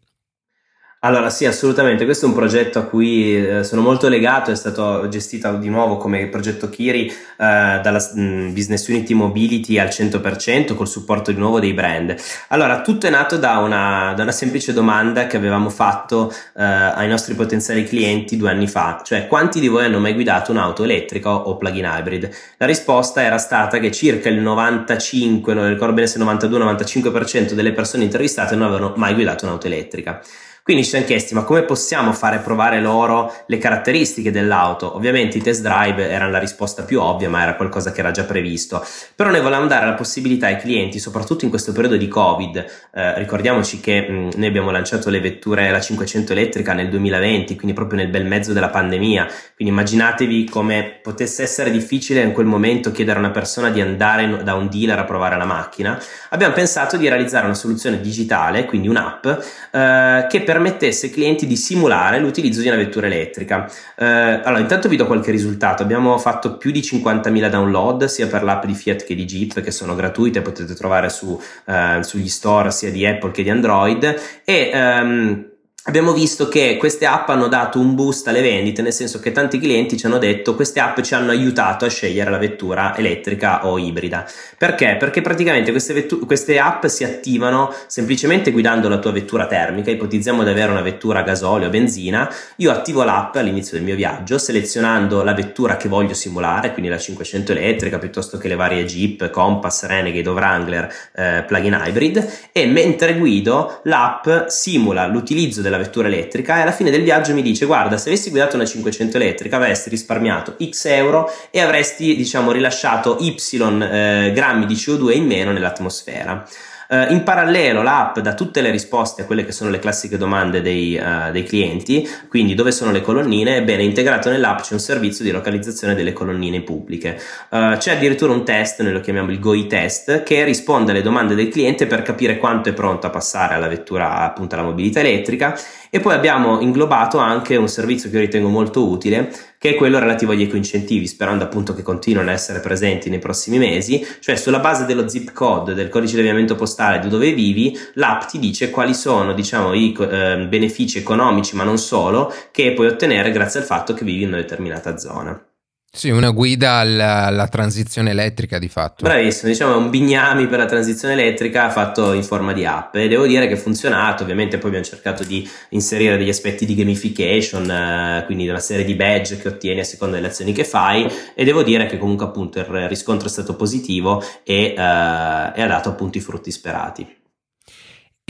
Allora 1.02 1.30
sì, 1.30 1.46
assolutamente, 1.46 2.04
questo 2.04 2.26
è 2.26 2.28
un 2.28 2.34
progetto 2.34 2.78
a 2.78 2.82
cui 2.82 3.34
eh, 3.34 3.64
sono 3.64 3.80
molto 3.80 4.06
legato, 4.06 4.50
è 4.50 4.54
stato 4.54 5.08
gestito 5.08 5.50
di 5.56 5.70
nuovo 5.70 5.96
come 5.96 6.26
progetto 6.26 6.68
Kiri 6.68 7.06
eh, 7.06 7.12
dalla 7.38 8.12
mm, 8.18 8.52
Business 8.52 8.86
Unity 8.86 9.14
Mobility 9.14 9.78
al 9.78 9.88
100% 9.88 10.74
col 10.74 10.86
supporto 10.86 11.32
di 11.32 11.38
nuovo 11.38 11.58
dei 11.58 11.72
brand. 11.72 12.14
Allora, 12.48 12.82
tutto 12.82 13.06
è 13.06 13.10
nato 13.10 13.38
da 13.38 13.56
una, 13.60 14.12
da 14.14 14.24
una 14.24 14.30
semplice 14.30 14.74
domanda 14.74 15.26
che 15.26 15.38
avevamo 15.38 15.70
fatto 15.70 16.30
eh, 16.54 16.62
ai 16.62 17.08
nostri 17.08 17.32
potenziali 17.32 17.84
clienti 17.84 18.36
due 18.36 18.50
anni 18.50 18.68
fa, 18.68 19.00
cioè 19.02 19.26
quanti 19.26 19.58
di 19.58 19.68
voi 19.68 19.86
hanno 19.86 20.00
mai 20.00 20.12
guidato 20.12 20.52
un'auto 20.52 20.84
elettrica 20.84 21.30
o 21.30 21.56
plug-in 21.56 21.90
hybrid? 21.90 22.30
La 22.58 22.66
risposta 22.66 23.22
era 23.22 23.38
stata 23.38 23.78
che 23.78 23.90
circa 23.90 24.28
il 24.28 24.38
95, 24.38 25.54
non 25.54 25.66
ricordo 25.66 25.94
bene 25.94 26.06
se 26.08 26.18
92-95% 26.18 27.52
delle 27.52 27.72
persone 27.72 28.04
intervistate 28.04 28.54
non 28.54 28.66
avevano 28.66 28.92
mai 28.96 29.14
guidato 29.14 29.46
un'auto 29.46 29.66
elettrica. 29.66 30.20
Quindi 30.62 30.84
ci 30.84 30.90
siamo 30.90 31.06
chiesti, 31.06 31.34
ma 31.34 31.42
come 31.42 31.62
possiamo 31.62 32.12
fare 32.12 32.38
provare 32.38 32.80
loro 32.80 33.32
le 33.46 33.58
caratteristiche 33.58 34.30
dell'auto? 34.30 34.94
Ovviamente 34.94 35.38
i 35.38 35.42
test 35.42 35.62
drive 35.62 36.08
erano 36.08 36.30
la 36.30 36.38
risposta 36.38 36.82
più 36.82 37.00
ovvia, 37.00 37.30
ma 37.30 37.42
era 37.42 37.54
qualcosa 37.54 37.92
che 37.92 38.00
era 38.00 38.10
già 38.10 38.24
previsto. 38.24 38.84
Però 39.16 39.30
noi 39.30 39.40
volevamo 39.40 39.66
dare 39.66 39.86
la 39.86 39.94
possibilità 39.94 40.46
ai 40.46 40.58
clienti, 40.58 40.98
soprattutto 40.98 41.44
in 41.44 41.50
questo 41.50 41.72
periodo 41.72 41.96
di 41.96 42.08
Covid, 42.08 42.64
eh, 42.94 43.18
ricordiamoci 43.18 43.80
che 43.80 44.06
mh, 44.08 44.30
noi 44.36 44.46
abbiamo 44.46 44.70
lanciato 44.70 45.08
le 45.08 45.20
vetture, 45.20 45.70
la 45.70 45.80
500 45.80 46.32
elettrica 46.32 46.74
nel 46.74 46.88
2020, 46.88 47.56
quindi 47.56 47.74
proprio 47.74 47.98
nel 47.98 48.08
bel 48.08 48.26
mezzo 48.26 48.52
della 48.52 48.68
pandemia. 48.68 49.26
Quindi 49.56 49.74
immaginatevi 49.74 50.44
come 50.44 50.98
potesse 51.02 51.42
essere 51.42 51.70
difficile 51.70 52.20
in 52.20 52.32
quel 52.32 52.46
momento 52.46 52.92
chiedere 52.92 53.16
a 53.16 53.20
una 53.20 53.30
persona 53.30 53.70
di 53.70 53.80
andare 53.80 54.42
da 54.42 54.54
un 54.54 54.68
dealer 54.68 54.98
a 54.98 55.04
provare 55.04 55.36
la 55.36 55.44
macchina. 55.44 55.98
Abbiamo 56.30 56.52
pensato 56.52 56.96
di 56.96 57.08
realizzare 57.08 57.46
una 57.46 57.54
soluzione 57.54 58.00
digitale, 58.00 58.66
quindi 58.66 58.88
un'app, 58.88 59.26
eh, 59.26 60.26
che 60.28 60.42
permettesse 60.50 61.06
ai 61.06 61.12
clienti 61.12 61.46
di 61.46 61.54
simulare 61.54 62.18
l'utilizzo 62.18 62.60
di 62.60 62.66
una 62.66 62.76
vettura 62.76 63.06
elettrica. 63.06 63.70
Eh, 63.96 64.04
allora, 64.04 64.58
intanto 64.58 64.88
vi 64.88 64.96
do 64.96 65.06
qualche 65.06 65.30
risultato. 65.30 65.84
Abbiamo 65.84 66.18
fatto 66.18 66.56
più 66.56 66.72
di 66.72 66.80
50.000 66.80 67.48
download 67.48 68.06
sia 68.06 68.26
per 68.26 68.42
l'app 68.42 68.64
di 68.64 68.74
Fiat 68.74 69.04
che 69.04 69.14
di 69.14 69.26
Jeep, 69.26 69.60
che 69.60 69.70
sono 69.70 69.94
gratuite, 69.94 70.42
potete 70.42 70.74
trovare 70.74 71.08
su, 71.08 71.40
eh, 71.66 72.00
sugli 72.02 72.28
store 72.28 72.72
sia 72.72 72.90
di 72.90 73.06
Apple 73.06 73.30
che 73.30 73.44
di 73.44 73.50
Android. 73.50 74.20
E 74.44 74.70
ehm, 74.74 75.49
abbiamo 75.90 76.12
visto 76.12 76.46
che 76.46 76.76
queste 76.76 77.04
app 77.04 77.30
hanno 77.30 77.48
dato 77.48 77.80
un 77.80 77.96
boost 77.96 78.28
alle 78.28 78.40
vendite, 78.40 78.80
nel 78.80 78.92
senso 78.92 79.18
che 79.18 79.32
tanti 79.32 79.58
clienti 79.58 79.96
ci 79.96 80.06
hanno 80.06 80.18
detto 80.18 80.54
queste 80.54 80.78
app 80.78 81.00
ci 81.00 81.14
hanno 81.14 81.32
aiutato 81.32 81.84
a 81.84 81.88
scegliere 81.88 82.30
la 82.30 82.38
vettura 82.38 82.96
elettrica 82.96 83.66
o 83.66 83.76
ibrida. 83.76 84.24
Perché? 84.56 84.96
Perché 84.96 85.20
praticamente 85.20 85.72
queste, 85.72 85.92
vettu- 85.92 86.24
queste 86.26 86.60
app 86.60 86.86
si 86.86 87.02
attivano 87.02 87.74
semplicemente 87.88 88.52
guidando 88.52 88.88
la 88.88 88.98
tua 88.98 89.10
vettura 89.10 89.48
termica, 89.48 89.90
ipotizziamo 89.90 90.44
di 90.44 90.50
avere 90.50 90.70
una 90.70 90.80
vettura 90.80 91.18
a 91.18 91.22
gasolio 91.22 91.66
o 91.66 91.70
benzina, 91.70 92.32
io 92.56 92.70
attivo 92.70 93.02
l'app 93.02 93.34
all'inizio 93.34 93.76
del 93.76 93.84
mio 93.84 93.96
viaggio 93.96 94.38
selezionando 94.38 95.24
la 95.24 95.34
vettura 95.34 95.76
che 95.76 95.88
voglio 95.88 96.14
simulare, 96.14 96.70
quindi 96.70 96.88
la 96.88 96.98
500 96.98 97.50
elettrica 97.50 97.98
piuttosto 97.98 98.38
che 98.38 98.46
le 98.46 98.54
varie 98.54 98.84
Jeep, 98.84 99.28
Compass, 99.30 99.86
Renegade 99.86 100.28
o 100.28 100.34
Wrangler 100.34 100.94
eh, 101.16 101.42
plug-in 101.44 101.82
hybrid 101.84 102.50
e 102.52 102.66
mentre 102.66 103.16
guido 103.18 103.80
l'app 103.84 104.46
simula 104.46 105.08
l'utilizzo 105.08 105.60
della 105.60 105.78
vettura 105.80 106.08
elettrica 106.08 106.58
e 106.58 106.60
alla 106.60 106.72
fine 106.72 106.90
del 106.90 107.02
viaggio 107.02 107.34
mi 107.34 107.42
dice 107.42 107.66
guarda 107.66 107.96
se 107.98 108.08
avessi 108.08 108.30
guidato 108.30 108.56
una 108.56 108.64
500 108.64 109.16
elettrica 109.16 109.56
avresti 109.56 109.90
risparmiato 109.90 110.56
x 110.62 110.84
euro 110.86 111.32
e 111.50 111.60
avresti 111.60 112.16
diciamo 112.16 112.52
rilasciato 112.52 113.16
y 113.20 113.36
eh, 113.58 114.32
grammi 114.32 114.66
di 114.66 114.74
CO2 114.74 115.14
in 115.14 115.26
meno 115.26 115.52
nell'atmosfera 115.52 116.46
Uh, 116.90 117.12
in 117.12 117.22
parallelo 117.22 117.82
l'app 117.82 118.18
dà 118.18 118.34
tutte 118.34 118.60
le 118.60 118.72
risposte 118.72 119.22
a 119.22 119.24
quelle 119.24 119.44
che 119.44 119.52
sono 119.52 119.70
le 119.70 119.78
classiche 119.78 120.16
domande 120.16 120.60
dei, 120.60 121.00
uh, 121.00 121.30
dei 121.30 121.44
clienti, 121.44 122.04
quindi 122.28 122.56
dove 122.56 122.72
sono 122.72 122.90
le 122.90 123.00
colonnine? 123.00 123.58
Ebbene, 123.58 123.84
integrato 123.84 124.28
nell'app 124.28 124.62
c'è 124.62 124.72
un 124.72 124.80
servizio 124.80 125.24
di 125.24 125.30
localizzazione 125.30 125.94
delle 125.94 126.12
colonnine 126.12 126.62
pubbliche. 126.62 127.16
Uh, 127.50 127.76
c'è 127.76 127.94
addirittura 127.94 128.32
un 128.32 128.44
test, 128.44 128.82
noi 128.82 128.92
lo 128.92 128.98
chiamiamo 128.98 129.30
il 129.30 129.38
GOI 129.38 129.68
test, 129.68 130.24
che 130.24 130.42
risponde 130.42 130.90
alle 130.90 131.02
domande 131.02 131.36
del 131.36 131.48
cliente 131.48 131.86
per 131.86 132.02
capire 132.02 132.38
quanto 132.38 132.70
è 132.70 132.72
pronto 132.72 133.06
a 133.06 133.10
passare 133.10 133.54
alla 133.54 133.68
vettura, 133.68 134.22
appunto 134.22 134.56
alla 134.56 134.64
mobilità 134.64 134.98
elettrica 134.98 135.56
e 135.90 136.00
poi 136.00 136.14
abbiamo 136.14 136.60
inglobato 136.60 137.18
anche 137.18 137.56
un 137.56 137.68
servizio 137.68 138.08
che 138.08 138.16
io 138.16 138.22
ritengo 138.22 138.48
molto 138.48 138.88
utile, 138.88 139.32
che 139.58 139.70
è 139.70 139.74
quello 139.74 139.98
relativo 139.98 140.32
agli 140.32 140.42
ecoincentivi, 140.42 141.06
sperando 141.06 141.44
appunto 141.44 141.74
che 141.74 141.82
continuino 141.82 142.30
a 142.30 142.32
essere 142.32 142.60
presenti 142.60 143.10
nei 143.10 143.18
prossimi 143.18 143.58
mesi, 143.58 144.06
cioè 144.20 144.36
sulla 144.36 144.60
base 144.60 144.86
dello 144.86 145.08
zip 145.08 145.32
code, 145.32 145.74
del 145.74 145.88
codice 145.88 146.14
di 146.14 146.20
avviamento 146.20 146.54
postale 146.54 147.00
di 147.00 147.08
dove 147.08 147.32
vivi, 147.32 147.76
l'app 147.94 148.22
ti 148.22 148.38
dice 148.38 148.70
quali 148.70 148.94
sono, 148.94 149.34
diciamo, 149.34 149.74
i 149.74 149.94
eh, 149.98 150.46
benefici 150.48 150.98
economici, 150.98 151.56
ma 151.56 151.64
non 151.64 151.78
solo, 151.78 152.32
che 152.52 152.72
puoi 152.72 152.86
ottenere 152.86 153.32
grazie 153.32 153.60
al 153.60 153.66
fatto 153.66 153.92
che 153.92 154.04
vivi 154.04 154.22
in 154.22 154.28
una 154.28 154.38
determinata 154.38 154.96
zona. 154.96 155.49
Sì, 155.92 156.08
una 156.08 156.30
guida 156.30 156.74
alla, 156.74 157.24
alla, 157.24 157.48
transizione 157.48 158.10
elettrica 158.10 158.60
di 158.60 158.68
fatto. 158.68 159.02
Bravissimo, 159.02 159.50
diciamo 159.50 159.74
è 159.74 159.76
un 159.76 159.90
bignami 159.90 160.46
per 160.46 160.60
la 160.60 160.64
transizione 160.64 161.14
elettrica 161.14 161.68
fatto 161.68 162.12
in 162.12 162.22
forma 162.22 162.52
di 162.52 162.64
app 162.64 162.94
e 162.94 163.08
devo 163.08 163.26
dire 163.26 163.48
che 163.48 163.54
ha 163.54 163.56
funzionato, 163.56 164.22
ovviamente 164.22 164.58
poi 164.58 164.68
abbiamo 164.68 164.86
cercato 164.86 165.24
di 165.24 165.46
inserire 165.70 166.16
degli 166.16 166.28
aspetti 166.28 166.64
di 166.64 166.76
gamification, 166.76 167.68
eh, 167.68 168.22
quindi 168.26 168.48
una 168.48 168.60
serie 168.60 168.84
di 168.84 168.94
badge 168.94 169.36
che 169.36 169.48
ottieni 169.48 169.80
a 169.80 169.84
seconda 169.84 170.14
delle 170.14 170.28
azioni 170.28 170.52
che 170.52 170.64
fai 170.64 171.10
e 171.34 171.44
devo 171.44 171.64
dire 171.64 171.86
che 171.86 171.98
comunque 171.98 172.26
appunto 172.26 172.60
il 172.60 172.66
riscontro 172.88 173.26
è 173.26 173.30
stato 173.30 173.56
positivo 173.56 174.22
e, 174.44 174.54
eh, 174.54 174.72
e 174.76 174.76
ha 174.76 175.66
dato 175.66 175.88
appunto 175.88 176.18
i 176.18 176.20
frutti 176.20 176.52
sperati. 176.52 177.19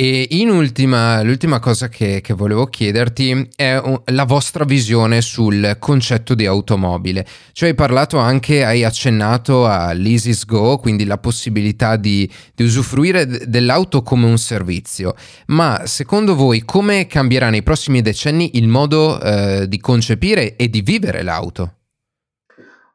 E 0.03 0.29
in 0.31 0.49
ultima, 0.49 1.21
l'ultima 1.21 1.59
cosa 1.59 1.91
che, 1.91 2.23
che 2.23 2.33
volevo 2.33 2.65
chiederti 2.65 3.51
è 3.55 3.79
la 4.07 4.25
vostra 4.25 4.65
visione 4.65 5.21
sul 5.21 5.77
concetto 5.79 6.35
di 6.35 6.47
automobile. 6.47 7.27
Cioè 7.53 7.69
hai 7.69 7.75
parlato 7.75 8.17
anche, 8.17 8.65
hai 8.65 8.83
accennato 8.83 9.67
all'Isis 9.67 10.47
Go, 10.47 10.79
quindi 10.79 11.05
la 11.05 11.19
possibilità 11.19 11.97
di, 11.97 12.27
di 12.55 12.63
usufruire 12.63 13.27
dell'auto 13.47 14.03
come 14.03 14.25
un 14.25 14.39
servizio. 14.39 15.15
Ma 15.49 15.83
secondo 15.85 16.35
voi 16.35 16.65
come 16.65 17.07
cambierà 17.07 17.51
nei 17.51 17.63
prossimi 17.63 18.01
decenni 18.01 18.57
il 18.57 18.69
modo 18.69 19.21
eh, 19.21 19.69
di 19.69 19.79
concepire 19.81 20.57
e 20.57 20.71
di 20.71 20.81
vivere 20.81 21.23
l'auto? 21.23 21.80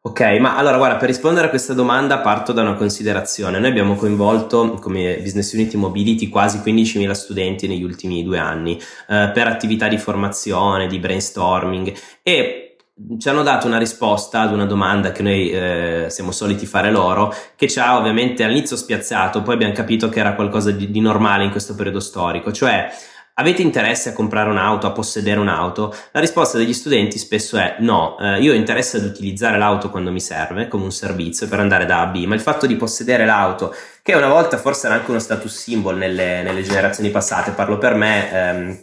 Ok, 0.07 0.21
ma 0.39 0.55
allora 0.55 0.77
guarda, 0.77 0.97
per 0.97 1.07
rispondere 1.07 1.47
a 1.47 1.49
questa 1.49 1.73
domanda 1.73 2.19
parto 2.19 2.51
da 2.51 2.61
una 2.61 2.75
considerazione. 2.75 3.57
Noi 3.57 3.71
abbiamo 3.71 3.95
coinvolto 3.95 4.73
come 4.73 5.17
Business 5.19 5.51
Unity 5.53 5.77
Mobility 5.77 6.29
quasi 6.29 6.59
15.000 6.59 7.09
studenti 7.09 7.67
negli 7.67 7.81
ultimi 7.81 8.23
due 8.23 8.37
anni 8.37 8.77
eh, 8.77 9.31
per 9.33 9.47
attività 9.47 9.87
di 9.87 9.97
formazione, 9.97 10.85
di 10.85 10.99
brainstorming 10.99 11.91
e 12.21 12.75
ci 13.17 13.29
hanno 13.29 13.41
dato 13.41 13.65
una 13.65 13.79
risposta 13.79 14.41
ad 14.41 14.53
una 14.53 14.65
domanda 14.65 15.11
che 15.11 15.23
noi 15.23 15.49
eh, 15.49 16.05
siamo 16.09 16.31
soliti 16.31 16.67
fare 16.67 16.91
loro, 16.91 17.33
che 17.55 17.67
ci 17.67 17.79
ha 17.79 17.97
ovviamente 17.97 18.43
all'inizio 18.43 18.77
spiazzato, 18.77 19.41
poi 19.41 19.55
abbiamo 19.55 19.73
capito 19.73 20.07
che 20.07 20.19
era 20.19 20.35
qualcosa 20.35 20.69
di, 20.69 20.91
di 20.91 20.99
normale 21.01 21.45
in 21.45 21.49
questo 21.49 21.73
periodo 21.73 21.99
storico, 21.99 22.51
cioè 22.51 22.89
Avete 23.37 23.61
interesse 23.61 24.09
a 24.09 24.13
comprare 24.13 24.49
un'auto, 24.49 24.87
a 24.87 24.93
possedere 24.93 25.41
un'auto? 25.41 25.93
La 26.11 26.21
risposta 26.21 26.57
degli 26.57 26.71
studenti 26.71 27.17
spesso 27.17 27.57
è 27.57 27.75
no, 27.79 28.17
eh, 28.17 28.39
io 28.39 28.53
ho 28.53 28.55
interesse 28.55 28.95
ad 28.95 29.03
utilizzare 29.03 29.57
l'auto 29.57 29.89
quando 29.89 30.09
mi 30.09 30.21
serve, 30.21 30.69
come 30.69 30.85
un 30.85 30.91
servizio 30.93 31.45
per 31.49 31.59
andare 31.59 31.85
da 31.85 31.97
A 31.97 32.01
a 32.03 32.05
B, 32.05 32.23
ma 32.23 32.35
il 32.35 32.39
fatto 32.39 32.65
di 32.65 32.77
possedere 32.77 33.25
l'auto, 33.25 33.75
che 34.01 34.13
una 34.13 34.29
volta 34.29 34.57
forse 34.57 34.85
era 34.85 34.95
anche 34.95 35.09
uno 35.09 35.19
status 35.19 35.53
symbol 35.53 35.97
nelle, 35.97 36.43
nelle 36.43 36.61
generazioni 36.61 37.09
passate, 37.09 37.51
parlo 37.51 37.77
per 37.77 37.95
me, 37.95 38.31
ehm, 38.31 38.79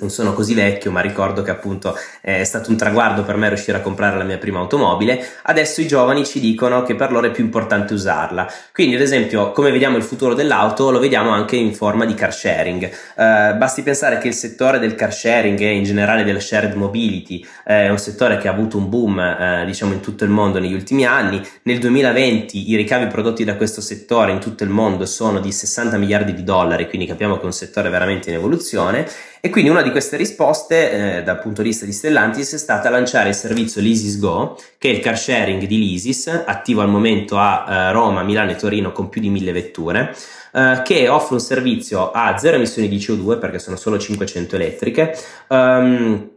non 0.00 0.10
sono 0.10 0.32
così 0.32 0.54
vecchio, 0.54 0.90
ma 0.90 1.00
ricordo 1.00 1.42
che 1.42 1.50
appunto 1.50 1.96
è 2.20 2.42
stato 2.44 2.70
un 2.70 2.76
traguardo 2.76 3.22
per 3.22 3.36
me 3.36 3.48
riuscire 3.48 3.78
a 3.78 3.80
comprare 3.80 4.16
la 4.16 4.24
mia 4.24 4.38
prima 4.38 4.58
automobile. 4.58 5.24
Adesso 5.42 5.80
i 5.80 5.86
giovani 5.86 6.24
ci 6.24 6.40
dicono 6.40 6.82
che 6.82 6.94
per 6.94 7.12
loro 7.12 7.26
è 7.26 7.30
più 7.30 7.44
importante 7.44 7.94
usarla. 7.94 8.50
Quindi, 8.72 8.96
ad 8.96 9.02
esempio, 9.02 9.52
come 9.52 9.70
vediamo 9.70 9.96
il 9.96 10.02
futuro 10.02 10.34
dell'auto, 10.34 10.90
lo 10.90 10.98
vediamo 10.98 11.30
anche 11.30 11.56
in 11.56 11.74
forma 11.74 12.04
di 12.04 12.14
car 12.14 12.34
sharing. 12.34 12.84
Eh, 12.84 13.54
basti 13.56 13.82
pensare 13.82 14.18
che 14.18 14.28
il 14.28 14.34
settore 14.34 14.78
del 14.78 14.94
car 14.94 15.12
sharing 15.12 15.60
e 15.60 15.72
in 15.72 15.84
generale 15.84 16.24
della 16.24 16.40
shared 16.40 16.74
mobility 16.74 17.44
eh, 17.66 17.84
è 17.84 17.88
un 17.88 17.98
settore 17.98 18.38
che 18.38 18.48
ha 18.48 18.52
avuto 18.52 18.78
un 18.78 18.88
boom, 18.88 19.18
eh, 19.18 19.64
diciamo, 19.66 19.92
in 19.92 20.00
tutto 20.00 20.24
il 20.24 20.30
mondo 20.30 20.58
negli 20.58 20.74
ultimi 20.74 21.04
anni. 21.04 21.40
Nel 21.64 21.78
2020 21.78 22.70
i 22.70 22.76
ricavi 22.76 23.06
prodotti 23.06 23.44
da 23.44 23.56
questo 23.56 23.80
settore 23.80 24.32
in 24.32 24.40
tutto 24.40 24.64
il 24.64 24.70
mondo 24.70 25.04
sono 25.06 25.40
di 25.40 25.52
60 25.52 25.96
miliardi 25.98 26.32
di 26.34 26.42
dollari, 26.42 26.88
quindi 26.88 27.06
capiamo 27.06 27.36
che 27.36 27.42
è 27.42 27.44
un 27.44 27.52
settore 27.52 27.90
veramente 27.90 28.30
in 28.30 28.36
evoluzione. 28.36 29.06
E 29.42 29.48
quindi 29.48 29.70
una 29.70 29.80
di 29.80 29.90
queste 29.90 30.18
risposte, 30.18 31.18
eh, 31.18 31.22
dal 31.22 31.38
punto 31.38 31.62
di 31.62 31.68
vista 31.68 31.86
di 31.86 31.92
Stellantis, 31.92 32.52
è 32.52 32.58
stata 32.58 32.90
lanciare 32.90 33.30
il 33.30 33.34
servizio 33.34 33.80
L'Isis 33.80 34.18
Go, 34.18 34.58
che 34.76 34.90
è 34.90 34.92
il 34.92 35.00
car 35.00 35.18
sharing 35.18 35.64
di 35.64 35.78
Lisis, 35.78 36.26
attivo 36.26 36.82
al 36.82 36.90
momento 36.90 37.38
a 37.38 37.64
eh, 37.66 37.92
Roma, 37.92 38.22
Milano 38.22 38.50
e 38.50 38.56
Torino 38.56 38.92
con 38.92 39.08
più 39.08 39.22
di 39.22 39.30
mille 39.30 39.52
vetture, 39.52 40.14
eh, 40.52 40.82
che 40.84 41.08
offre 41.08 41.36
un 41.36 41.40
servizio 41.40 42.10
a 42.10 42.36
zero 42.36 42.56
emissioni 42.56 42.86
di 42.86 42.98
CO2, 42.98 43.38
perché 43.38 43.58
sono 43.58 43.76
solo 43.76 43.98
500 43.98 44.56
elettriche, 44.56 45.16
um, 45.48 46.28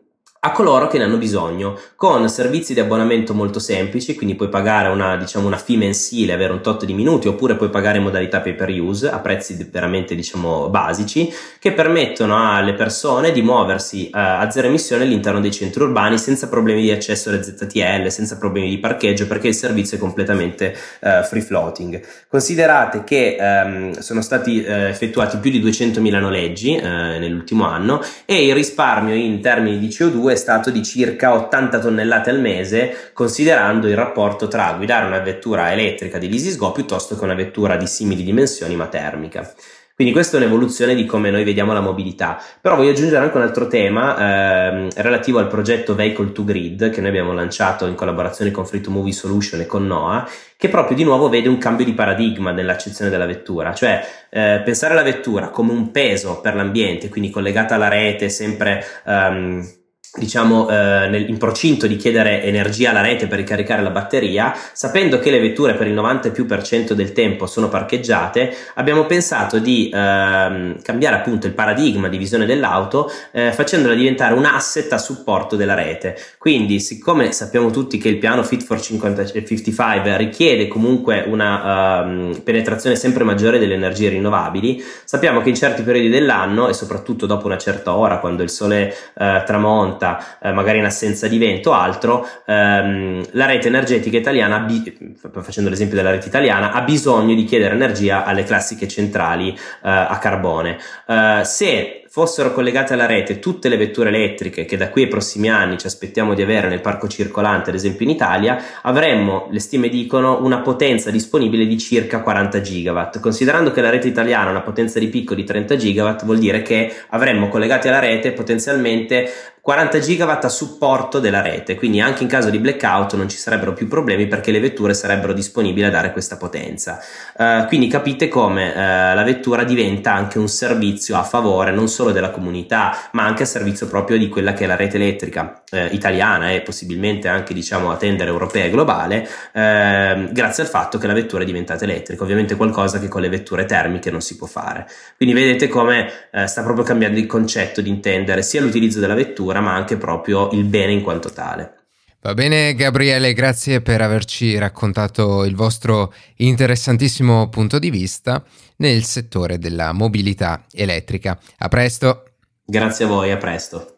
a 0.46 0.52
coloro 0.52 0.88
che 0.88 0.98
ne 0.98 1.06
hanno 1.06 1.16
bisogno, 1.16 1.80
con 1.96 2.28
servizi 2.28 2.74
di 2.74 2.82
abbonamento 2.82 3.34
molto 3.34 3.60
semplici, 3.60 4.14
quindi 4.14 4.36
puoi 4.36 4.50
pagare 4.50 4.90
una, 4.90 5.16
diciamo, 5.16 5.48
una 5.48 5.56
fee 5.56 5.78
mensile, 5.78 6.34
avere 6.34 6.52
un 6.52 6.62
tot 6.62 6.84
di 6.84 6.94
minuti, 6.94 7.30
oppure 7.30 7.56
puoi 7.56 7.70
pagare 7.70 8.00
in 8.00 8.04
modalità 8.04 8.42
pay 8.42 8.54
per 8.54 8.70
use 8.70 9.10
a 9.10 9.20
prezzi 9.20 9.70
veramente 9.72 10.16
diciamo, 10.16 10.68
basici, 10.68 11.34
che 11.60 11.72
permettono 11.72 12.54
alle 12.54 12.74
persone 12.74 13.32
di 13.32 13.42
muoversi 13.42 14.08
uh, 14.08 14.18
a 14.18 14.50
zero 14.52 14.68
emissione 14.68 15.04
all'interno 15.04 15.40
dei 15.40 15.52
centri 15.52 15.82
urbani 15.82 16.18
senza 16.18 16.50
problemi 16.50 16.82
di 16.82 16.92
accesso 16.92 17.30
alle 17.30 17.42
ZTL, 17.42 18.08
senza 18.08 18.38
problemi 18.38 18.68
di 18.68 18.80
parcheggio, 18.80 19.28
perché 19.28 19.48
il 19.48 19.56
servizio 19.56 19.96
è 19.96 20.00
completamente 20.00 20.76
uh, 21.00 21.24
free 21.24 21.42
floating. 21.42 22.02
Considerate 22.28 23.06
che 23.06 23.38
um, 23.40 23.92
sono 24.00 24.22
stati 24.22 24.58
uh, 24.58 24.72
effettuati 24.88 25.38
più 25.38 25.52
di 25.52 25.64
200.000 25.64 26.20
noleggi 26.20 26.72
nell'ultimo 26.74 27.66
anno 27.66 28.02
e 28.26 28.46
il 28.46 28.54
risparmio 28.54 29.14
in 29.16 29.40
termini 29.40 29.80
di 29.80 29.88
CO2 29.88 30.33
è 30.34 30.38
stato 30.38 30.70
di 30.70 30.84
circa 30.84 31.34
80 31.34 31.80
tonnellate 31.80 32.30
al 32.30 32.40
mese, 32.40 33.12
considerando 33.14 33.88
il 33.88 33.96
rapporto 33.96 34.48
tra 34.48 34.74
guidare 34.74 35.06
una 35.06 35.20
vettura 35.20 35.72
elettrica 35.72 36.18
di 36.18 36.28
Lisisgo 36.28 36.72
piuttosto 36.72 37.18
che 37.18 37.24
una 37.24 37.34
vettura 37.34 37.78
di 37.78 37.88
simili 37.88 38.24
dimensioni 38.24 38.76
ma 38.76 38.88
termica. 38.88 39.54
Quindi 39.96 40.12
questa 40.14 40.38
è 40.38 40.40
un'evoluzione 40.40 40.96
di 40.96 41.06
come 41.06 41.30
noi 41.30 41.44
vediamo 41.44 41.72
la 41.72 41.80
mobilità. 41.80 42.42
Però 42.60 42.76
voglio 42.76 42.90
aggiungere 42.90 43.24
anche 43.24 43.38
un 43.38 43.44
altro 43.44 43.68
tema 43.68 44.70
ehm, 44.72 44.90
relativo 44.96 45.38
al 45.38 45.48
progetto 45.48 45.94
Vehicle 45.94 46.32
to 46.32 46.44
Grid 46.44 46.90
che 46.90 47.00
noi 47.00 47.10
abbiamo 47.10 47.32
lanciato 47.32 47.86
in 47.86 47.94
collaborazione 47.94 48.50
con 48.50 48.66
Free 48.66 48.82
to 48.82 48.90
Movie 48.90 49.14
Solution 49.14 49.62
e 49.62 49.68
con 49.68 49.86
NOAA, 49.86 50.28
che 50.58 50.68
proprio 50.68 50.98
di 50.98 51.04
nuovo 51.04 51.30
vede 51.30 51.48
un 51.48 51.60
cambio 51.60 51.86
di 51.86 51.94
paradigma 51.94 52.52
nell'accezione 52.52 53.12
della 53.12 53.28
vettura, 53.28 53.76
cioè 53.76 54.04
eh, 54.32 54.62
pensare 54.66 54.94
alla 54.94 55.04
vettura 55.04 55.50
come 55.50 55.72
un 55.72 55.92
peso 55.92 56.42
per 56.42 56.56
l'ambiente, 56.56 57.10
quindi 57.10 57.30
collegata 57.30 57.76
alla 57.76 57.88
rete, 57.88 58.30
sempre... 58.30 58.84
Ehm, 59.06 59.82
diciamo 60.16 60.70
eh, 60.70 61.08
nel, 61.08 61.28
in 61.28 61.38
procinto 61.38 61.88
di 61.88 61.96
chiedere 61.96 62.44
energia 62.44 62.92
alla 62.92 63.02
rete 63.02 63.26
per 63.26 63.40
ricaricare 63.40 63.82
la 63.82 63.90
batteria, 63.90 64.54
sapendo 64.72 65.18
che 65.18 65.32
le 65.32 65.40
vetture 65.40 65.74
per 65.74 65.88
il 65.88 65.94
90 65.94 66.30
più 66.30 66.46
per 66.46 66.62
cento 66.62 66.94
del 66.94 67.14
tempo 67.14 67.48
sono 67.48 67.68
parcheggiate, 67.68 68.56
abbiamo 68.76 69.06
pensato 69.06 69.58
di 69.58 69.90
ehm, 69.92 70.82
cambiare 70.84 71.16
appunto 71.16 71.48
il 71.48 71.54
paradigma 71.54 72.10
di 72.10 72.18
visione 72.18 72.46
dell'auto 72.46 73.12
eh, 73.32 73.52
facendola 73.52 73.96
diventare 73.96 74.36
un 74.36 74.46
asset 74.46 74.92
a 74.94 75.00
supporto 75.00 75.56
della 75.56 75.74
rete. 75.74 76.16
Quindi, 76.38 76.80
siccome 76.80 77.32
sappiamo 77.32 77.72
tutti 77.72 77.98
che 77.98 78.10
il 78.10 78.20
piano 78.20 78.44
Fit 78.44 78.64
for 78.64 78.80
50, 78.80 79.26
55 79.26 80.18
richiede 80.18 80.68
comunque 80.68 81.24
una 81.26 82.02
um, 82.02 82.42
penetrazione 82.44 82.96
sempre 82.96 83.24
maggiore 83.24 83.58
delle 83.58 83.74
energie 83.74 84.10
rinnovabili, 84.10 84.84
sappiamo 85.06 85.42
che 85.42 85.50
in 85.50 85.56
certi 85.56 85.82
periodi 85.82 86.10
dell'anno 86.10 86.68
e 86.68 86.74
soprattutto 86.74 87.26
dopo 87.26 87.48
una 87.48 87.58
certa 87.58 87.96
ora, 87.96 88.20
quando 88.20 88.44
il 88.44 88.50
sole 88.50 88.94
eh, 89.18 89.44
tramonta 89.44 90.03
volta, 90.04 90.40
eh, 90.42 90.52
magari 90.52 90.80
in 90.80 90.86
assenza 90.86 91.28
di 91.28 91.38
vento 91.38 91.72
o 91.72 91.74
altro, 91.74 92.28
ehm, 92.46 93.26
la 93.32 93.46
rete 93.46 93.68
energetica 93.68 94.18
italiana, 94.18 94.60
bi- 94.60 95.16
facendo 95.42 95.70
l'esempio 95.70 95.96
della 95.96 96.12
rete 96.12 96.28
italiana, 96.28 96.72
ha 96.72 96.82
bisogno 96.82 97.34
di 97.34 97.46
chiedere 97.46 97.74
energia 97.74 98.26
alle 98.26 98.44
classiche 98.44 98.88
centrali 98.88 99.50
eh, 99.50 99.58
a 99.82 100.18
carbone. 100.20 100.78
Eh, 101.08 101.42
se 101.44 102.03
fossero 102.14 102.54
collegate 102.54 102.94
alla 102.94 103.08
rete 103.08 103.40
tutte 103.40 103.70
le 103.70 103.76
vetture 103.76 104.10
elettriche 104.10 104.66
che 104.66 104.78
da 104.78 104.92
qui 104.92 105.02
ai 105.02 105.08
prossimi 105.08 105.50
anni 105.50 105.80
ci 105.80 105.88
aspettiamo 105.88 106.36
di 106.36 106.44
avere 106.44 106.70
nel 106.70 106.80
parco 106.80 107.08
circolante, 107.08 107.72
ad 107.72 107.76
esempio 107.76 108.06
in 108.06 108.12
Italia, 108.12 108.64
avremmo, 108.84 109.48
le 109.50 109.58
stime 109.58 109.90
dicono, 109.90 110.44
una 110.44 110.60
potenza 110.60 111.10
disponibile 111.10 111.66
di 111.66 111.76
circa 111.80 112.22
40 112.22 112.62
gigawatt. 112.62 113.20
Considerando 113.20 113.72
che 113.72 113.82
la 113.82 113.90
rete 113.90 114.10
italiana 114.10 114.50
ha 114.50 114.52
una 114.52 114.62
potenza 114.62 115.00
di 115.00 115.08
picco 115.08 115.34
di 115.34 115.44
30 115.44 115.76
gigawatt, 115.76 116.24
vuol 116.24 116.38
dire 116.38 116.62
che 116.62 116.94
avremmo 117.10 117.48
collegati 117.50 117.88
alla 117.88 117.98
rete 117.98 118.32
potenzialmente 118.32 119.54
40 119.64 120.00
gigawatt 120.00 120.44
a 120.44 120.50
supporto 120.50 121.20
della 121.22 121.42
rete, 121.42 121.76
quindi 121.76 122.02
anche 122.02 122.22
in 122.22 122.28
caso 122.28 122.50
di 122.50 122.60
blackout 122.60 123.14
non 123.14 123.30
ci 123.30 123.38
sarebbero 123.38 123.72
più 123.72 123.88
problemi 123.88 124.28
perché 124.28 124.52
le 124.52 124.60
vetture 124.60 124.94
sarebbero 124.94 125.32
disponibili 125.32 125.86
a 125.86 125.90
dare 125.90 126.12
questa 126.12 126.36
potenza. 126.36 127.00
Uh, 127.38 127.66
quindi 127.68 127.88
capite 127.88 128.28
come 128.28 128.72
uh, 128.72 128.76
la 129.16 129.24
vettura 129.24 129.64
diventa 129.64 130.12
anche 130.12 130.38
un 130.38 130.50
servizio 130.50 131.16
a 131.16 131.24
favore 131.24 131.72
non 131.72 131.88
solo 131.88 132.03
della 132.12 132.32
comunità, 132.32 132.96
ma 133.12 133.24
anche 133.24 133.44
a 133.44 133.46
servizio 133.46 133.88
proprio 133.88 134.18
di 134.18 134.30
quella 134.30 134.54
che 134.54 134.64
è 134.64 134.68
la 134.68 134.76
rete 134.76 134.98
elettrica 134.98 135.64
uh, 135.72 135.78
italiana 135.92 136.52
e 136.52 136.62
possibilmente 136.62 137.28
anche 137.28 137.54
diciamo 137.54 137.92
a 137.92 137.98
tendere 137.98 138.30
europea 138.30 138.66
e 138.66 138.70
globale, 138.70 139.28
ehm, 139.54 140.32
grazie 140.32 140.64
al 140.64 140.70
fatto 140.70 140.98
che 140.98 141.08
la 141.08 141.14
vettura 141.14 141.44
è 141.44 141.46
diventata 141.46 141.84
elettrica, 141.84 142.24
ovviamente 142.24 142.56
qualcosa 142.56 143.00
che 143.00 143.08
con 143.08 143.22
le 143.22 143.30
vetture 143.30 143.66
termiche 143.66 144.12
non 144.12 144.22
si 144.22 144.36
può 144.36 144.48
fare. 144.48 144.88
Quindi 145.16 145.36
vedete 145.36 145.68
come 145.68 146.10
sta 146.46 146.64
proprio 146.64 146.84
cambiando 146.84 147.20
il 147.20 147.28
concetto 147.28 147.82
di 147.82 147.90
intendere 147.90 148.42
sia 148.44 148.62
l'utilizzo 148.62 149.00
della 149.00 149.14
vettura 149.14 149.60
ma 149.60 149.74
anche 149.74 149.98
proprio 149.98 150.50
il 150.52 150.64
bene 150.64 150.92
in 150.92 151.02
quanto 151.02 151.32
tale. 151.32 151.83
Va 152.24 152.34
bene 152.34 152.74
Gabriele, 152.74 153.34
grazie 153.34 153.82
per 153.82 154.00
averci 154.00 154.58
raccontato 154.58 155.44
il 155.44 155.56
vostro 155.56 156.14
interessantissimo 156.38 157.50
punto 157.50 157.80
di 157.80 157.90
vista 157.90 158.42
nel 158.78 159.04
settore 159.04 159.60
della 159.60 159.92
mobilità 159.92 160.64
elettrica. 160.72 161.38
A 161.58 161.68
presto. 161.68 162.24
Grazie 162.64 163.04
a 163.04 163.08
voi, 163.10 163.30
a 163.30 163.36
presto. 163.36 163.98